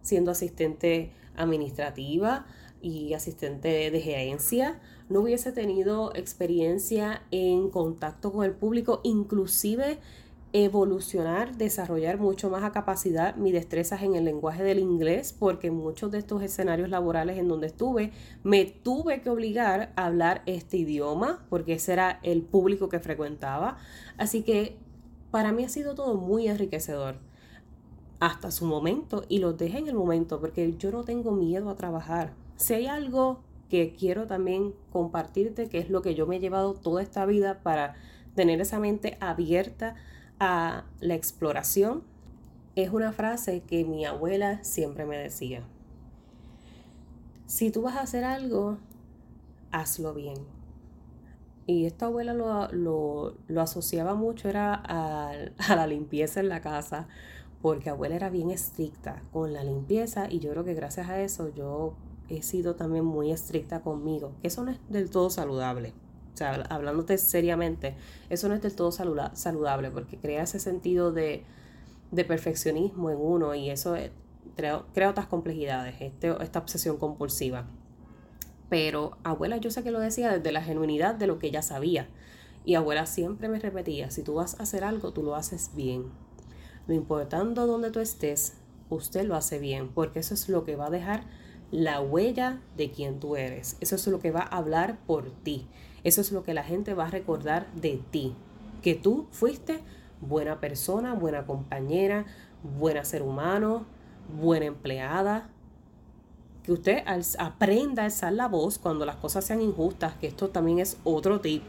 siendo 0.02 0.32
asistente 0.32 1.12
administrativa 1.36 2.46
y 2.84 3.14
asistente 3.14 3.90
de 3.90 4.00
gerencia, 4.00 4.78
no 5.08 5.20
hubiese 5.20 5.52
tenido 5.52 6.14
experiencia 6.14 7.22
en 7.30 7.70
contacto 7.70 8.30
con 8.30 8.44
el 8.44 8.52
público, 8.52 9.00
inclusive 9.02 9.98
evolucionar, 10.52 11.56
desarrollar 11.56 12.18
mucho 12.18 12.48
más 12.50 12.62
a 12.62 12.70
capacidad 12.70 13.34
mis 13.36 13.54
destrezas 13.54 14.02
en 14.02 14.14
el 14.14 14.24
lenguaje 14.24 14.62
del 14.62 14.78
inglés, 14.78 15.34
porque 15.36 15.70
muchos 15.70 16.12
de 16.12 16.18
estos 16.18 16.42
escenarios 16.42 16.90
laborales 16.90 17.38
en 17.38 17.48
donde 17.48 17.66
estuve, 17.66 18.12
me 18.44 18.66
tuve 18.66 19.20
que 19.22 19.30
obligar 19.30 19.92
a 19.96 20.06
hablar 20.06 20.42
este 20.46 20.76
idioma, 20.76 21.44
porque 21.48 21.72
ese 21.72 21.94
era 21.94 22.20
el 22.22 22.42
público 22.42 22.88
que 22.88 23.00
frecuentaba. 23.00 23.78
Así 24.18 24.42
que 24.42 24.76
para 25.30 25.52
mí 25.52 25.64
ha 25.64 25.68
sido 25.68 25.94
todo 25.94 26.16
muy 26.16 26.46
enriquecedor 26.48 27.16
hasta 28.20 28.50
su 28.50 28.66
momento 28.66 29.24
y 29.28 29.38
lo 29.38 29.54
dejé 29.54 29.78
en 29.78 29.88
el 29.88 29.94
momento, 29.94 30.38
porque 30.38 30.76
yo 30.76 30.92
no 30.92 31.02
tengo 31.02 31.32
miedo 31.32 31.68
a 31.70 31.76
trabajar. 31.76 32.43
Si 32.56 32.74
hay 32.74 32.86
algo 32.86 33.40
que 33.68 33.94
quiero 33.94 34.26
también 34.26 34.74
compartirte, 34.92 35.68
que 35.68 35.78
es 35.78 35.90
lo 35.90 36.02
que 36.02 36.14
yo 36.14 36.26
me 36.26 36.36
he 36.36 36.40
llevado 36.40 36.74
toda 36.74 37.02
esta 37.02 37.26
vida 37.26 37.62
para 37.62 37.94
tener 38.34 38.60
esa 38.60 38.78
mente 38.78 39.16
abierta 39.20 39.94
a 40.38 40.84
la 41.00 41.14
exploración 41.14 42.02
es 42.76 42.90
una 42.90 43.12
frase 43.12 43.62
que 43.62 43.84
mi 43.84 44.04
abuela 44.04 44.62
siempre 44.64 45.06
me 45.06 45.16
decía. 45.16 45.62
Si 47.46 47.70
tú 47.70 47.82
vas 47.82 47.96
a 47.96 48.02
hacer 48.02 48.24
algo, 48.24 48.78
hazlo 49.70 50.12
bien. 50.12 50.38
Y 51.66 51.86
esta 51.86 52.06
abuela 52.06 52.34
lo, 52.34 53.36
asociaba 53.60 54.14
mucho 54.14 54.48
era 54.48 54.74
a, 54.74 55.30
a, 55.68 55.76
la 55.76 55.86
limpieza 55.86 56.40
en 56.40 56.48
la 56.48 56.60
casa, 56.60 57.06
porque 57.62 57.90
abuela 57.90 58.16
era 58.16 58.28
bien 58.28 58.50
estricta 58.50 59.22
con 59.32 59.52
la 59.52 59.62
limpieza 59.62 60.26
y 60.28 60.40
yo 60.40 60.50
creo 60.50 60.64
que 60.64 60.74
gracias 60.74 61.08
a 61.08 61.20
eso 61.20 61.54
yo 61.54 61.94
he 62.28 62.42
sido 62.42 62.74
también 62.74 63.04
muy 63.04 63.32
estricta 63.32 63.80
conmigo, 63.80 64.32
que 64.40 64.48
eso 64.48 64.64
no 64.64 64.70
es 64.70 64.78
del 64.88 65.10
todo 65.10 65.30
saludable 65.30 65.92
o 66.34 66.36
sea, 66.36 66.54
hablándote 66.68 67.16
seriamente, 67.16 67.94
eso 68.28 68.48
no 68.48 68.56
es 68.56 68.62
del 68.62 68.74
todo 68.74 68.90
saludable 68.90 69.90
porque 69.92 70.18
crea 70.18 70.42
ese 70.42 70.58
sentido 70.58 71.12
de, 71.12 71.44
perfeccionismo 72.12 73.10
en 73.10 73.18
uno 73.20 73.54
y 73.54 73.70
eso 73.70 73.94
crea, 74.56 74.84
otras 75.08 75.26
complejidades, 75.26 75.94
este, 76.00 76.34
esta 76.42 76.58
obsesión 76.58 76.96
compulsiva. 76.96 77.66
Pero 78.68 79.16
abuela 79.22 79.58
yo 79.58 79.70
sé 79.70 79.84
que 79.84 79.92
lo 79.92 80.00
decía 80.00 80.32
desde 80.32 80.50
la 80.50 80.62
genuinidad 80.62 81.14
de 81.14 81.28
lo 81.28 81.38
que 81.38 81.46
ella 81.46 81.62
sabía. 81.62 82.08
Y 82.64 82.74
abuela 82.74 83.06
siempre 83.06 83.48
me 83.48 83.60
repetía, 83.60 84.10
si 84.10 84.22
tú 84.22 84.34
vas 84.34 84.58
a 84.58 84.64
hacer 84.64 84.82
algo, 84.82 85.12
tú 85.12 85.22
lo 85.22 85.36
haces 85.36 85.70
bien. 85.76 86.06
No 86.88 86.94
importando 86.94 87.68
dónde 87.68 87.92
tú 87.92 88.00
estés, 88.00 88.54
usted 88.90 89.24
lo 89.24 89.36
hace 89.36 89.60
bien, 89.60 89.90
porque 89.92 90.18
eso 90.18 90.34
es 90.34 90.48
lo 90.48 90.64
que 90.64 90.74
va 90.74 90.86
a 90.86 90.90
dejar 90.90 91.22
la 91.74 92.00
huella 92.00 92.60
de 92.76 92.92
quien 92.92 93.18
tú 93.18 93.34
eres. 93.34 93.76
Eso 93.80 93.96
es 93.96 94.06
lo 94.06 94.20
que 94.20 94.30
va 94.30 94.42
a 94.42 94.58
hablar 94.58 94.96
por 95.08 95.32
ti. 95.32 95.66
Eso 96.04 96.20
es 96.20 96.30
lo 96.30 96.44
que 96.44 96.54
la 96.54 96.62
gente 96.62 96.94
va 96.94 97.06
a 97.06 97.10
recordar 97.10 97.66
de 97.74 98.00
ti, 98.12 98.32
que 98.80 98.94
tú 98.94 99.26
fuiste 99.32 99.80
buena 100.20 100.60
persona, 100.60 101.14
buena 101.14 101.46
compañera, 101.46 102.26
buena 102.78 103.04
ser 103.04 103.22
humano, 103.22 103.86
buena 104.40 104.66
empleada. 104.66 105.48
Que 106.62 106.70
usted 106.70 107.02
aprenda 107.40 108.02
a 108.02 108.04
alzar 108.04 108.32
la 108.32 108.46
voz 108.46 108.78
cuando 108.78 109.04
las 109.04 109.16
cosas 109.16 109.44
sean 109.44 109.60
injustas, 109.60 110.14
que 110.14 110.28
esto 110.28 110.50
también 110.50 110.78
es 110.78 110.96
otro 111.02 111.40
tip. 111.40 111.64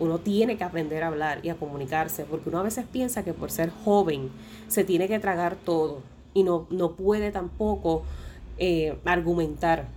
Uno 0.00 0.18
tiene 0.18 0.56
que 0.56 0.64
aprender 0.64 1.04
a 1.04 1.06
hablar 1.06 1.38
y 1.44 1.50
a 1.50 1.54
comunicarse, 1.54 2.24
porque 2.24 2.48
uno 2.48 2.58
a 2.58 2.64
veces 2.64 2.86
piensa 2.90 3.22
que 3.22 3.32
por 3.32 3.52
ser 3.52 3.70
joven 3.84 4.30
se 4.66 4.82
tiene 4.82 5.06
que 5.06 5.20
tragar 5.20 5.54
todo 5.54 6.00
y 6.34 6.42
no, 6.42 6.66
no 6.70 6.96
puede 6.96 7.30
tampoco 7.30 8.02
eh, 8.58 8.98
argumentar 9.04 9.88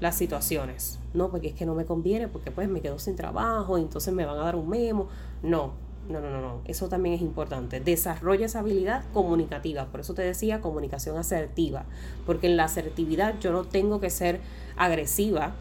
las 0.00 0.16
situaciones. 0.16 0.98
No, 1.14 1.30
porque 1.30 1.48
es 1.48 1.54
que 1.54 1.66
no 1.66 1.74
me 1.74 1.84
conviene, 1.84 2.28
porque 2.28 2.50
pues 2.50 2.68
me 2.68 2.80
quedo 2.80 2.98
sin 2.98 3.16
trabajo, 3.16 3.78
y 3.78 3.82
entonces 3.82 4.12
me 4.12 4.24
van 4.24 4.38
a 4.38 4.44
dar 4.44 4.56
un 4.56 4.68
memo. 4.68 5.08
No, 5.42 5.72
no, 6.08 6.20
no, 6.20 6.30
no, 6.30 6.40
no. 6.40 6.60
Eso 6.64 6.88
también 6.88 7.14
es 7.14 7.20
importante. 7.20 7.80
Desarrolla 7.80 8.46
esa 8.46 8.60
habilidad 8.60 9.04
comunicativa. 9.12 9.86
Por 9.86 10.00
eso 10.00 10.14
te 10.14 10.22
decía 10.22 10.60
comunicación 10.60 11.16
asertiva. 11.16 11.84
Porque 12.26 12.46
en 12.46 12.56
la 12.56 12.64
asertividad 12.64 13.38
yo 13.40 13.52
no 13.52 13.64
tengo 13.64 14.00
que 14.00 14.10
ser 14.10 14.40
agresiva, 14.76 15.52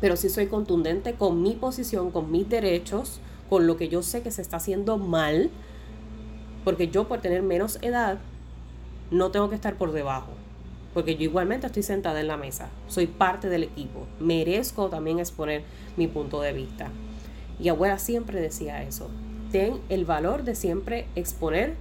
pero 0.00 0.16
sí 0.16 0.28
soy 0.28 0.46
contundente 0.46 1.14
con 1.14 1.42
mi 1.42 1.52
posición, 1.52 2.10
con 2.10 2.30
mis 2.30 2.48
derechos, 2.48 3.20
con 3.48 3.66
lo 3.66 3.76
que 3.76 3.88
yo 3.88 4.02
sé 4.02 4.22
que 4.22 4.30
se 4.30 4.42
está 4.42 4.56
haciendo 4.56 4.98
mal. 4.98 5.50
Porque 6.64 6.88
yo 6.88 7.06
por 7.06 7.20
tener 7.20 7.42
menos 7.42 7.78
edad 7.82 8.18
no 9.10 9.30
tengo 9.30 9.50
que 9.50 9.54
estar 9.54 9.76
por 9.76 9.92
debajo 9.92 10.30
porque 10.94 11.16
yo 11.16 11.24
igualmente 11.24 11.66
estoy 11.66 11.82
sentada 11.82 12.20
en 12.20 12.28
la 12.28 12.36
mesa, 12.36 12.68
soy 12.88 13.08
parte 13.08 13.48
del 13.48 13.64
equipo, 13.64 14.06
merezco 14.20 14.88
también 14.88 15.18
exponer 15.18 15.64
mi 15.96 16.06
punto 16.06 16.40
de 16.40 16.52
vista. 16.52 16.88
Y 17.60 17.68
abuela 17.68 17.98
siempre 17.98 18.40
decía 18.40 18.82
eso, 18.82 19.10
ten 19.50 19.80
el 19.88 20.04
valor 20.04 20.44
de 20.44 20.54
siempre 20.54 21.06
exponer 21.16 21.74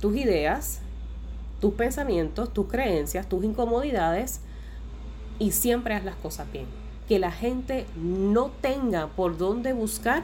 tus 0.00 0.16
ideas, 0.16 0.80
tus 1.60 1.74
pensamientos, 1.74 2.52
tus 2.52 2.68
creencias, 2.68 3.28
tus 3.28 3.44
incomodidades 3.44 4.40
y 5.38 5.52
siempre 5.52 5.94
haz 5.94 6.04
las 6.04 6.16
cosas 6.16 6.50
bien. 6.52 6.66
Que 7.08 7.18
la 7.18 7.32
gente 7.32 7.86
no 7.96 8.50
tenga 8.60 9.08
por 9.08 9.36
dónde 9.36 9.72
buscar 9.72 10.22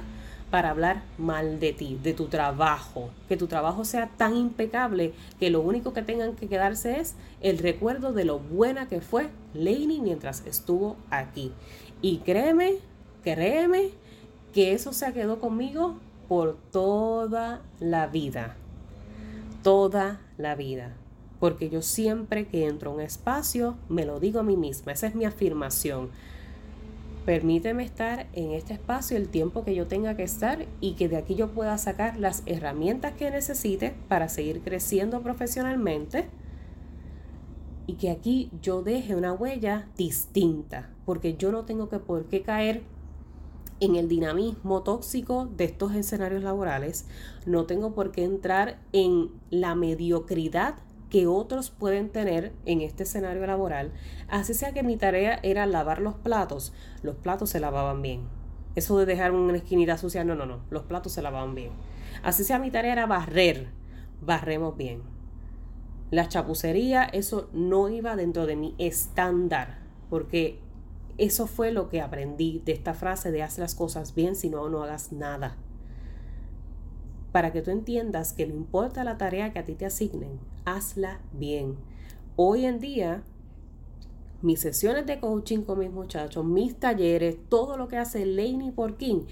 para 0.51 0.71
hablar 0.71 1.03
mal 1.19 1.59
de 1.59 1.73
ti, 1.73 1.99
de 2.03 2.15
tu 2.15 2.27
trabajo, 2.27 3.11
que 3.29 3.37
tu 3.37 3.47
trabajo 3.47 3.85
sea 3.85 4.11
tan 4.17 4.37
impecable 4.37 5.13
que 5.41 5.51
lo 5.51 5.61
único 5.61 5.93
que 5.93 6.03
tengan 6.03 6.37
que 6.37 6.49
quedarse 6.49 7.01
es 7.01 7.17
el 7.41 7.59
recuerdo 7.59 8.13
de 8.13 8.25
lo 8.25 8.39
buena 8.39 8.89
que 8.89 9.01
fue 9.01 9.29
Lainey 9.55 10.01
mientras 10.01 10.47
estuvo 10.47 10.97
aquí. 11.11 11.53
Y 12.01 12.19
créeme, 12.19 12.77
créeme 13.25 13.91
que 14.53 14.73
eso 14.73 14.93
se 14.93 15.13
quedó 15.13 15.41
conmigo 15.41 15.97
por 16.29 16.57
toda 16.71 17.63
la 17.81 18.07
vida, 18.07 18.57
toda 19.63 20.21
la 20.39 20.55
vida. 20.55 20.95
Porque 21.41 21.69
yo 21.69 21.83
siempre 21.83 22.47
que 22.47 22.67
entro 22.67 22.91
a 22.91 22.95
un 22.95 23.01
espacio 23.01 23.77
me 23.89 24.07
lo 24.07 24.21
digo 24.21 24.41
a 24.41 24.45
mí 24.45 24.57
misma, 24.57 24.93
esa 24.93 25.09
es 25.09 25.15
mi 25.15 25.25
afirmación 25.25 26.11
Permíteme 27.27 27.83
estar 27.83 28.29
en 28.35 28.53
este 28.53 28.73
espacio 28.73 29.17
el 29.17 29.29
tiempo 29.29 29.65
que 29.65 29.75
yo 29.75 29.89
tenga 29.89 30.15
que 30.15 30.23
estar 30.23 30.65
y 30.81 30.93
que 30.93 31.09
de 31.09 31.17
aquí 31.17 31.35
yo 31.35 31.49
pueda 31.49 31.77
sacar 31.77 32.17
las 32.19 32.45
herramientas 32.47 33.15
que 33.15 33.33
necesite 33.33 33.97
para 34.07 34.29
seguir 34.29 34.63
creciendo 34.63 35.21
profesionalmente 35.23 36.29
y 37.89 37.95
que 37.95 38.13
aquí 38.13 38.53
yo 38.63 38.83
deje 38.83 39.17
una 39.17 39.33
huella 39.33 39.89
distinta, 39.97 40.89
porque 41.05 41.37
yo 41.37 41.51
no 41.51 41.65
tengo 41.65 41.89
que 41.89 41.99
por 41.99 42.27
qué 42.27 42.43
caer 42.43 42.85
en 43.81 43.97
el 43.97 44.09
dinamismo 44.09 44.85
tóxico 44.85 45.49
de 45.57 45.65
estos 45.65 45.97
escenarios 45.97 46.45
laborales, 46.45 47.07
no 47.45 47.67
tengo 47.67 47.93
por 47.93 48.13
qué 48.13 48.23
entrar 48.23 48.79
en 48.93 49.33
la 49.51 49.75
mediocridad 49.75 50.77
que 51.11 51.27
otros 51.27 51.71
pueden 51.71 52.11
tener 52.11 52.53
en 52.65 52.81
este 52.81 53.05
escenario 53.05 53.47
laboral, 53.47 53.93
así 54.29 54.55
sea 54.55 54.73
que 54.73 54.83
mi 54.83 54.97
tarea 54.97 55.39
era 55.43 55.67
lavar 55.67 56.01
los 56.01 56.15
platos, 56.15 56.73
los 57.03 57.17
platos 57.17 57.51
se 57.51 57.61
lavaban 57.61 58.03
bien. 58.03 58.23
Eso 58.75 58.99
de 58.99 59.07
dejar 59.07 59.33
una 59.33 59.57
esquinita 59.57 59.97
sucia, 59.97 60.25
no, 60.25 60.35
no, 60.35 60.47
no, 60.47 60.61
los 60.71 60.83
platos 60.83 61.13
se 61.13 61.23
lavaban 61.23 61.55
bien. 61.55 61.71
Así 62.23 62.45
sea 62.45 62.59
mi 62.59 62.71
tarea 62.71 62.93
era 62.93 63.07
barrer, 63.07 63.69
barremos 64.21 64.77
bien. 64.77 65.03
La 66.11 66.29
chapucería, 66.29 67.05
eso 67.05 67.49
no 67.53 67.89
iba 67.89 68.17
dentro 68.17 68.47
de 68.47 68.57
mi 68.57 68.75
estándar, 68.79 69.79
porque 70.11 70.61
eso 71.19 71.47
fue 71.47 71.73
lo 71.73 71.89
que 71.89 72.01
aprendí 72.01 72.63
de 72.65 72.73
esta 72.73 72.95
frase 72.95 73.33
de 73.33 73.43
haz 73.43 73.59
las 73.59 73.75
cosas 73.75 74.15
bien, 74.15 74.37
si 74.37 74.51
no, 74.51 74.69
no 74.69 74.83
hagas 74.83 75.13
nada 75.13 75.57
para 77.37 77.53
que 77.53 77.61
tú 77.61 77.71
entiendas 77.71 78.33
que 78.33 78.47
no 78.47 78.55
importa 78.55 79.05
la 79.05 79.19
tarea 79.19 79.53
que 79.53 79.59
a 79.59 79.65
ti 79.67 79.75
te 79.75 79.85
asignen, 79.85 80.41
hazla 80.65 81.21
bien. 81.35 81.77
Hoy 82.35 82.65
en 82.65 82.81
día, 82.81 83.25
mis 84.41 84.61
sesiones 84.61 85.05
de 85.05 85.21
coaching 85.21 85.61
con 85.61 85.81
mis 85.81 85.91
muchachos, 85.91 86.47
mis 86.47 86.77
talleres, 86.77 87.37
todo 87.51 87.77
lo 87.77 87.89
que 87.89 87.99
hace 87.99 88.25
Laney 88.25 88.71
por 88.71 88.97
King 88.97 89.27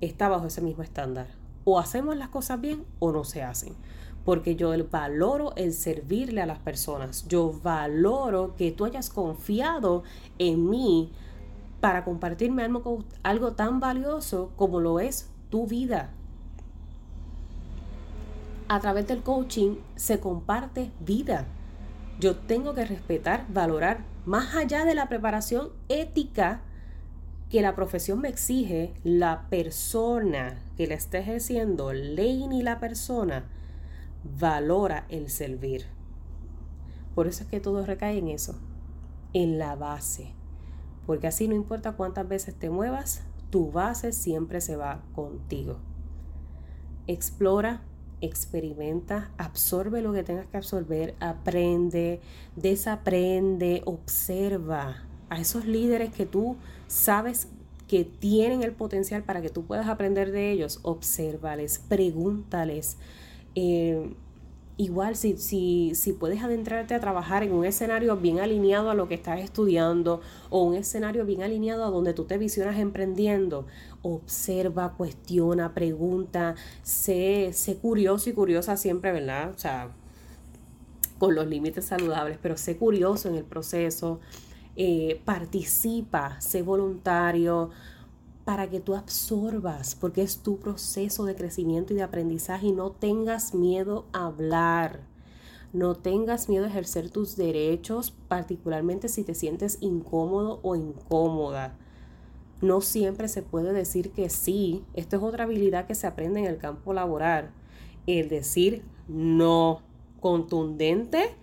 está 0.00 0.28
bajo 0.28 0.46
ese 0.46 0.60
mismo 0.60 0.84
estándar. 0.84 1.26
O 1.64 1.80
hacemos 1.80 2.16
las 2.16 2.28
cosas 2.28 2.60
bien 2.60 2.84
o 3.00 3.10
no 3.10 3.24
se 3.24 3.42
hacen. 3.42 3.74
porque 4.24 4.54
yo 4.54 4.70
valoro 4.88 5.52
el 5.56 5.72
servirle 5.72 6.42
a 6.42 6.46
las 6.46 6.60
personas. 6.60 7.26
Yo 7.26 7.52
valoro 7.64 8.54
que 8.54 8.70
tú 8.70 8.84
hayas 8.84 9.10
confiado 9.10 10.04
en 10.38 10.70
mí 10.70 11.10
para 11.80 12.04
compartirme 12.04 12.62
algo, 12.62 13.02
algo 13.24 13.54
tan 13.54 13.80
valioso 13.80 14.52
como 14.54 14.78
lo 14.78 15.00
es 15.00 15.30
tu 15.48 15.66
vida. 15.66 16.14
A 18.70 18.78
través 18.78 19.08
del 19.08 19.24
coaching 19.24 19.78
se 19.96 20.20
comparte 20.20 20.92
vida. 21.00 21.44
Yo 22.20 22.36
tengo 22.36 22.72
que 22.72 22.84
respetar, 22.84 23.44
valorar, 23.52 24.04
más 24.26 24.54
allá 24.54 24.84
de 24.84 24.94
la 24.94 25.08
preparación 25.08 25.70
ética 25.88 26.60
que 27.48 27.62
la 27.62 27.74
profesión 27.74 28.20
me 28.20 28.28
exige, 28.28 28.94
la 29.02 29.48
persona 29.50 30.62
que 30.76 30.86
le 30.86 30.94
esté 30.94 31.18
ejerciendo, 31.18 31.92
ley 31.92 32.46
ni 32.46 32.62
la 32.62 32.78
persona, 32.78 33.42
valora 34.38 35.04
el 35.08 35.30
servir. 35.30 35.86
Por 37.16 37.26
eso 37.26 37.42
es 37.42 37.50
que 37.50 37.58
todo 37.58 37.84
recae 37.84 38.18
en 38.18 38.28
eso, 38.28 38.54
en 39.32 39.58
la 39.58 39.74
base. 39.74 40.32
Porque 41.06 41.26
así 41.26 41.48
no 41.48 41.56
importa 41.56 41.96
cuántas 41.96 42.28
veces 42.28 42.54
te 42.54 42.70
muevas, 42.70 43.24
tu 43.50 43.72
base 43.72 44.12
siempre 44.12 44.60
se 44.60 44.76
va 44.76 45.02
contigo. 45.12 45.78
Explora, 47.08 47.82
experimenta, 48.20 49.30
absorbe 49.38 50.02
lo 50.02 50.12
que 50.12 50.22
tengas 50.22 50.46
que 50.46 50.56
absorber, 50.56 51.14
aprende, 51.20 52.20
desaprende, 52.56 53.82
observa 53.84 55.04
a 55.28 55.40
esos 55.40 55.64
líderes 55.64 56.12
que 56.12 56.26
tú 56.26 56.56
sabes 56.86 57.48
que 57.88 58.04
tienen 58.04 58.62
el 58.62 58.72
potencial 58.72 59.24
para 59.24 59.42
que 59.42 59.48
tú 59.48 59.64
puedas 59.64 59.88
aprender 59.88 60.30
de 60.30 60.52
ellos, 60.52 60.78
obsérvales, 60.82 61.80
pregúntales, 61.88 62.96
eh, 63.54 64.14
igual 64.80 65.14
si, 65.14 65.36
si, 65.36 65.94
si 65.94 66.14
puedes 66.14 66.42
adentrarte 66.42 66.94
a 66.94 67.00
trabajar 67.00 67.42
en 67.42 67.52
un 67.52 67.66
escenario 67.66 68.16
bien 68.16 68.40
alineado 68.40 68.88
a 68.88 68.94
lo 68.94 69.08
que 69.08 69.14
estás 69.14 69.40
estudiando 69.40 70.22
o 70.48 70.62
un 70.62 70.74
escenario 70.74 71.26
bien 71.26 71.42
alineado 71.42 71.84
a 71.84 71.90
donde 71.90 72.14
tú 72.14 72.24
te 72.24 72.38
visionas 72.38 72.78
emprendiendo, 72.78 73.66
observa, 74.00 74.94
cuestiona, 74.96 75.74
pregunta, 75.74 76.54
sé, 76.82 77.50
sé 77.52 77.76
curioso 77.76 78.30
y 78.30 78.32
curiosa 78.32 78.78
siempre, 78.78 79.12
¿verdad? 79.12 79.50
O 79.54 79.58
sea, 79.58 79.90
con 81.18 81.34
los 81.34 81.46
límites 81.46 81.84
saludables, 81.84 82.38
pero 82.40 82.56
sé 82.56 82.78
curioso 82.78 83.28
en 83.28 83.34
el 83.34 83.44
proceso, 83.44 84.20
eh, 84.76 85.20
participa, 85.26 86.40
sé 86.40 86.62
voluntario, 86.62 87.68
para 88.50 88.68
que 88.68 88.80
tú 88.80 88.96
absorbas, 88.96 89.94
porque 89.94 90.22
es 90.22 90.38
tu 90.38 90.58
proceso 90.58 91.24
de 91.24 91.36
crecimiento 91.36 91.92
y 91.92 91.96
de 91.96 92.02
aprendizaje 92.02 92.66
y 92.66 92.72
no 92.72 92.90
tengas 92.90 93.54
miedo 93.54 94.06
a 94.12 94.26
hablar. 94.26 95.02
No 95.72 95.94
tengas 95.94 96.48
miedo 96.48 96.64
a 96.64 96.68
ejercer 96.68 97.10
tus 97.10 97.36
derechos, 97.36 98.10
particularmente 98.26 99.08
si 99.08 99.22
te 99.22 99.36
sientes 99.36 99.78
incómodo 99.80 100.58
o 100.64 100.74
incómoda. 100.74 101.78
No 102.60 102.80
siempre 102.80 103.28
se 103.28 103.42
puede 103.42 103.72
decir 103.72 104.10
que 104.10 104.28
sí. 104.28 104.84
Esto 104.94 105.18
es 105.18 105.22
otra 105.22 105.44
habilidad 105.44 105.86
que 105.86 105.94
se 105.94 106.08
aprende 106.08 106.40
en 106.40 106.46
el 106.46 106.58
campo 106.58 106.92
laboral. 106.92 107.52
El 108.08 108.28
decir 108.28 108.82
no, 109.06 109.82
contundente 110.18 111.36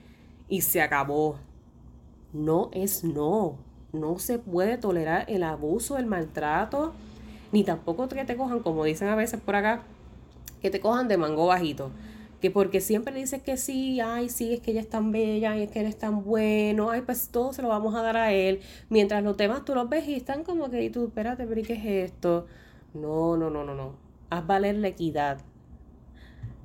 y 0.50 0.60
se 0.60 0.82
acabó. 0.82 1.38
No 2.34 2.70
es 2.74 3.06
no. 3.06 3.67
No 3.94 4.20
se 4.20 4.40
puede 4.40 4.78
tolerar 4.78 5.26
el 5.30 5.44
abuso, 5.44 5.98
el 5.98 6.06
maltrato, 6.06 6.94
ni 7.52 7.64
tampoco 7.64 8.08
que 8.10 8.26
te 8.26 8.36
cojan, 8.36 8.60
como 8.60 8.84
dicen 8.84 9.08
a 9.08 9.16
veces 9.16 9.40
por 9.40 9.56
acá, 9.56 9.84
que 10.62 10.70
te 10.70 10.80
cojan 10.80 11.08
de 11.08 11.18
mango 11.18 11.48
bajito. 11.48 11.92
Que 12.42 12.52
porque 12.52 12.82
siempre 12.82 13.16
dices 13.16 13.42
que 13.42 13.58
sí, 13.58 14.00
ay, 14.00 14.30
sí, 14.30 14.54
es 14.54 14.60
que 14.60 14.72
ella 14.72 14.82
es 14.82 14.90
tan 14.90 15.12
bella, 15.12 15.58
es 15.58 15.72
que 15.72 15.80
él 15.80 15.88
es 15.88 15.98
tan 15.98 16.24
bueno, 16.24 16.92
ay, 16.92 17.02
pues 17.02 17.30
todo 17.30 17.52
se 17.54 17.62
lo 17.62 17.70
vamos 17.70 17.96
a 17.96 18.02
dar 18.04 18.18
a 18.18 18.32
él. 18.32 18.60
Mientras 18.90 19.24
los 19.24 19.38
temas 19.38 19.66
tú 19.66 19.74
los 19.74 19.90
ves 19.90 20.08
y 20.08 20.16
están 20.16 20.44
como 20.44 20.70
que, 20.70 20.84
y 20.84 20.90
tú, 20.90 21.06
espérate, 21.06 21.48
pero 21.48 21.60
¿y 21.60 21.64
qué 21.64 21.74
es 21.74 22.12
esto? 22.12 22.46
No, 22.94 23.38
no, 23.38 23.50
no, 23.50 23.64
no, 23.64 23.74
no. 23.74 23.94
Haz 24.30 24.46
valer 24.46 24.76
la 24.76 24.90
equidad. 24.90 25.40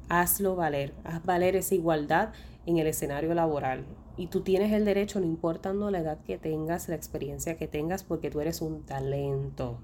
Hazlo 0.09 0.57
valer. 0.57 0.93
Haz 1.05 1.25
valer 1.25 1.57
esa 1.57 1.75
igualdad 1.75 2.33
en 2.67 2.79
el 2.79 2.87
escenario 2.87 3.33
laboral. 3.33 3.85
Y 4.17 4.27
tú 4.27 4.43
tienes 4.43 4.73
el 4.73 4.85
derecho, 4.85 5.21
no 5.21 5.27
importando 5.27 5.91
la 5.91 6.01
edad 6.01 6.19
que 6.25 6.39
tengas, 6.39 6.89
la 6.89 6.95
experiencia 6.95 7.57
que 7.57 7.67
tengas, 7.67 8.05
porque 8.05 8.31
tú 8.31 8.41
eres 8.41 8.61
un 8.61 8.83
talento 8.83 9.79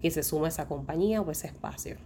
que 0.00 0.10
se 0.10 0.22
suma 0.22 0.46
a 0.46 0.48
esa 0.48 0.66
compañía 0.66 1.20
o 1.20 1.30
ese 1.30 1.46
espacio. 1.46 1.96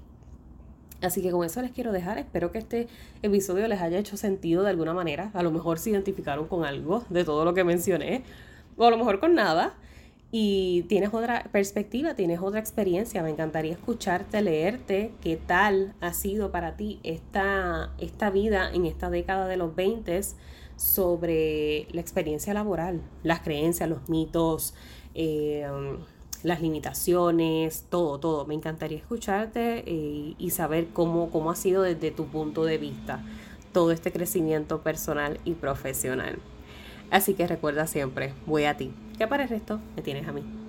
Así 1.03 1.23
que 1.23 1.31
con 1.31 1.45
eso 1.45 1.61
les 1.63 1.73
quiero 1.73 1.93
dejar. 1.93 2.19
Espero 2.19 2.51
que 2.53 2.59
este 2.59 2.89
episodio 3.23 3.69
les 3.69 3.81
haya 3.81 3.99
hecho 3.99 4.17
sentido 4.17 4.63
de 4.63 4.71
alguna 4.71 4.95
manera. 4.95 5.31
A 5.35 5.43
lo 5.43 5.51
mejor 5.51 5.79
se 5.79 5.91
identificaron 5.91 6.47
con 6.49 6.65
algo 6.65 7.05
de 7.11 7.25
todo 7.25 7.45
lo 7.45 7.55
que 7.55 7.65
mencioné, 7.65 8.23
o 8.77 8.85
a 8.85 8.91
lo 8.91 8.97
mejor 8.97 9.21
con 9.21 9.35
nada. 9.35 9.75
Y 10.33 10.83
tienes 10.89 11.15
otra 11.15 11.45
perspectiva, 11.53 12.15
tienes 12.15 12.41
otra 12.41 12.61
experiencia. 12.61 13.23
Me 13.23 13.31
encantaría 13.31 13.73
escucharte, 13.73 14.43
leerte 14.43 15.13
qué 15.23 15.37
tal 15.37 15.95
ha 16.01 16.13
sido 16.13 16.51
para 16.51 16.77
ti 16.77 16.99
esta, 17.05 17.93
esta 17.99 18.31
vida 18.31 18.71
en 18.73 18.87
esta 18.87 19.09
década 19.11 19.47
de 19.47 19.57
los 19.57 19.75
20 19.77 20.21
sobre 20.77 21.89
la 21.93 22.01
experiencia 22.01 22.55
laboral, 22.55 23.01
las 23.23 23.41
creencias, 23.41 23.89
los 23.89 24.09
mitos, 24.09 24.75
eh, 25.15 25.67
las 26.43 26.61
limitaciones, 26.61 27.87
todo, 27.91 28.19
todo. 28.21 28.47
Me 28.47 28.55
encantaría 28.55 28.99
escucharte 28.99 29.85
eh, 29.87 30.35
y 30.39 30.51
saber 30.51 30.89
cómo, 30.93 31.31
cómo 31.31 31.51
ha 31.51 31.57
sido 31.57 31.83
desde 31.83 32.11
tu 32.11 32.27
punto 32.27 32.65
de 32.65 32.79
vista 32.79 33.25
todo 33.73 33.91
este 33.91 34.13
crecimiento 34.13 34.83
personal 34.83 35.41
y 35.45 35.53
profesional. 35.53 36.39
Así 37.11 37.35
que 37.35 37.47
recuerda 37.47 37.87
siempre, 37.87 38.33
voy 38.47 38.65
a 38.65 38.77
ti, 38.77 38.93
que 39.19 39.27
para 39.27 39.45
el 39.45 39.49
resto 39.49 39.81
me 39.95 40.03
tienes 40.03 40.27
a 40.29 40.33
mí. 40.33 40.66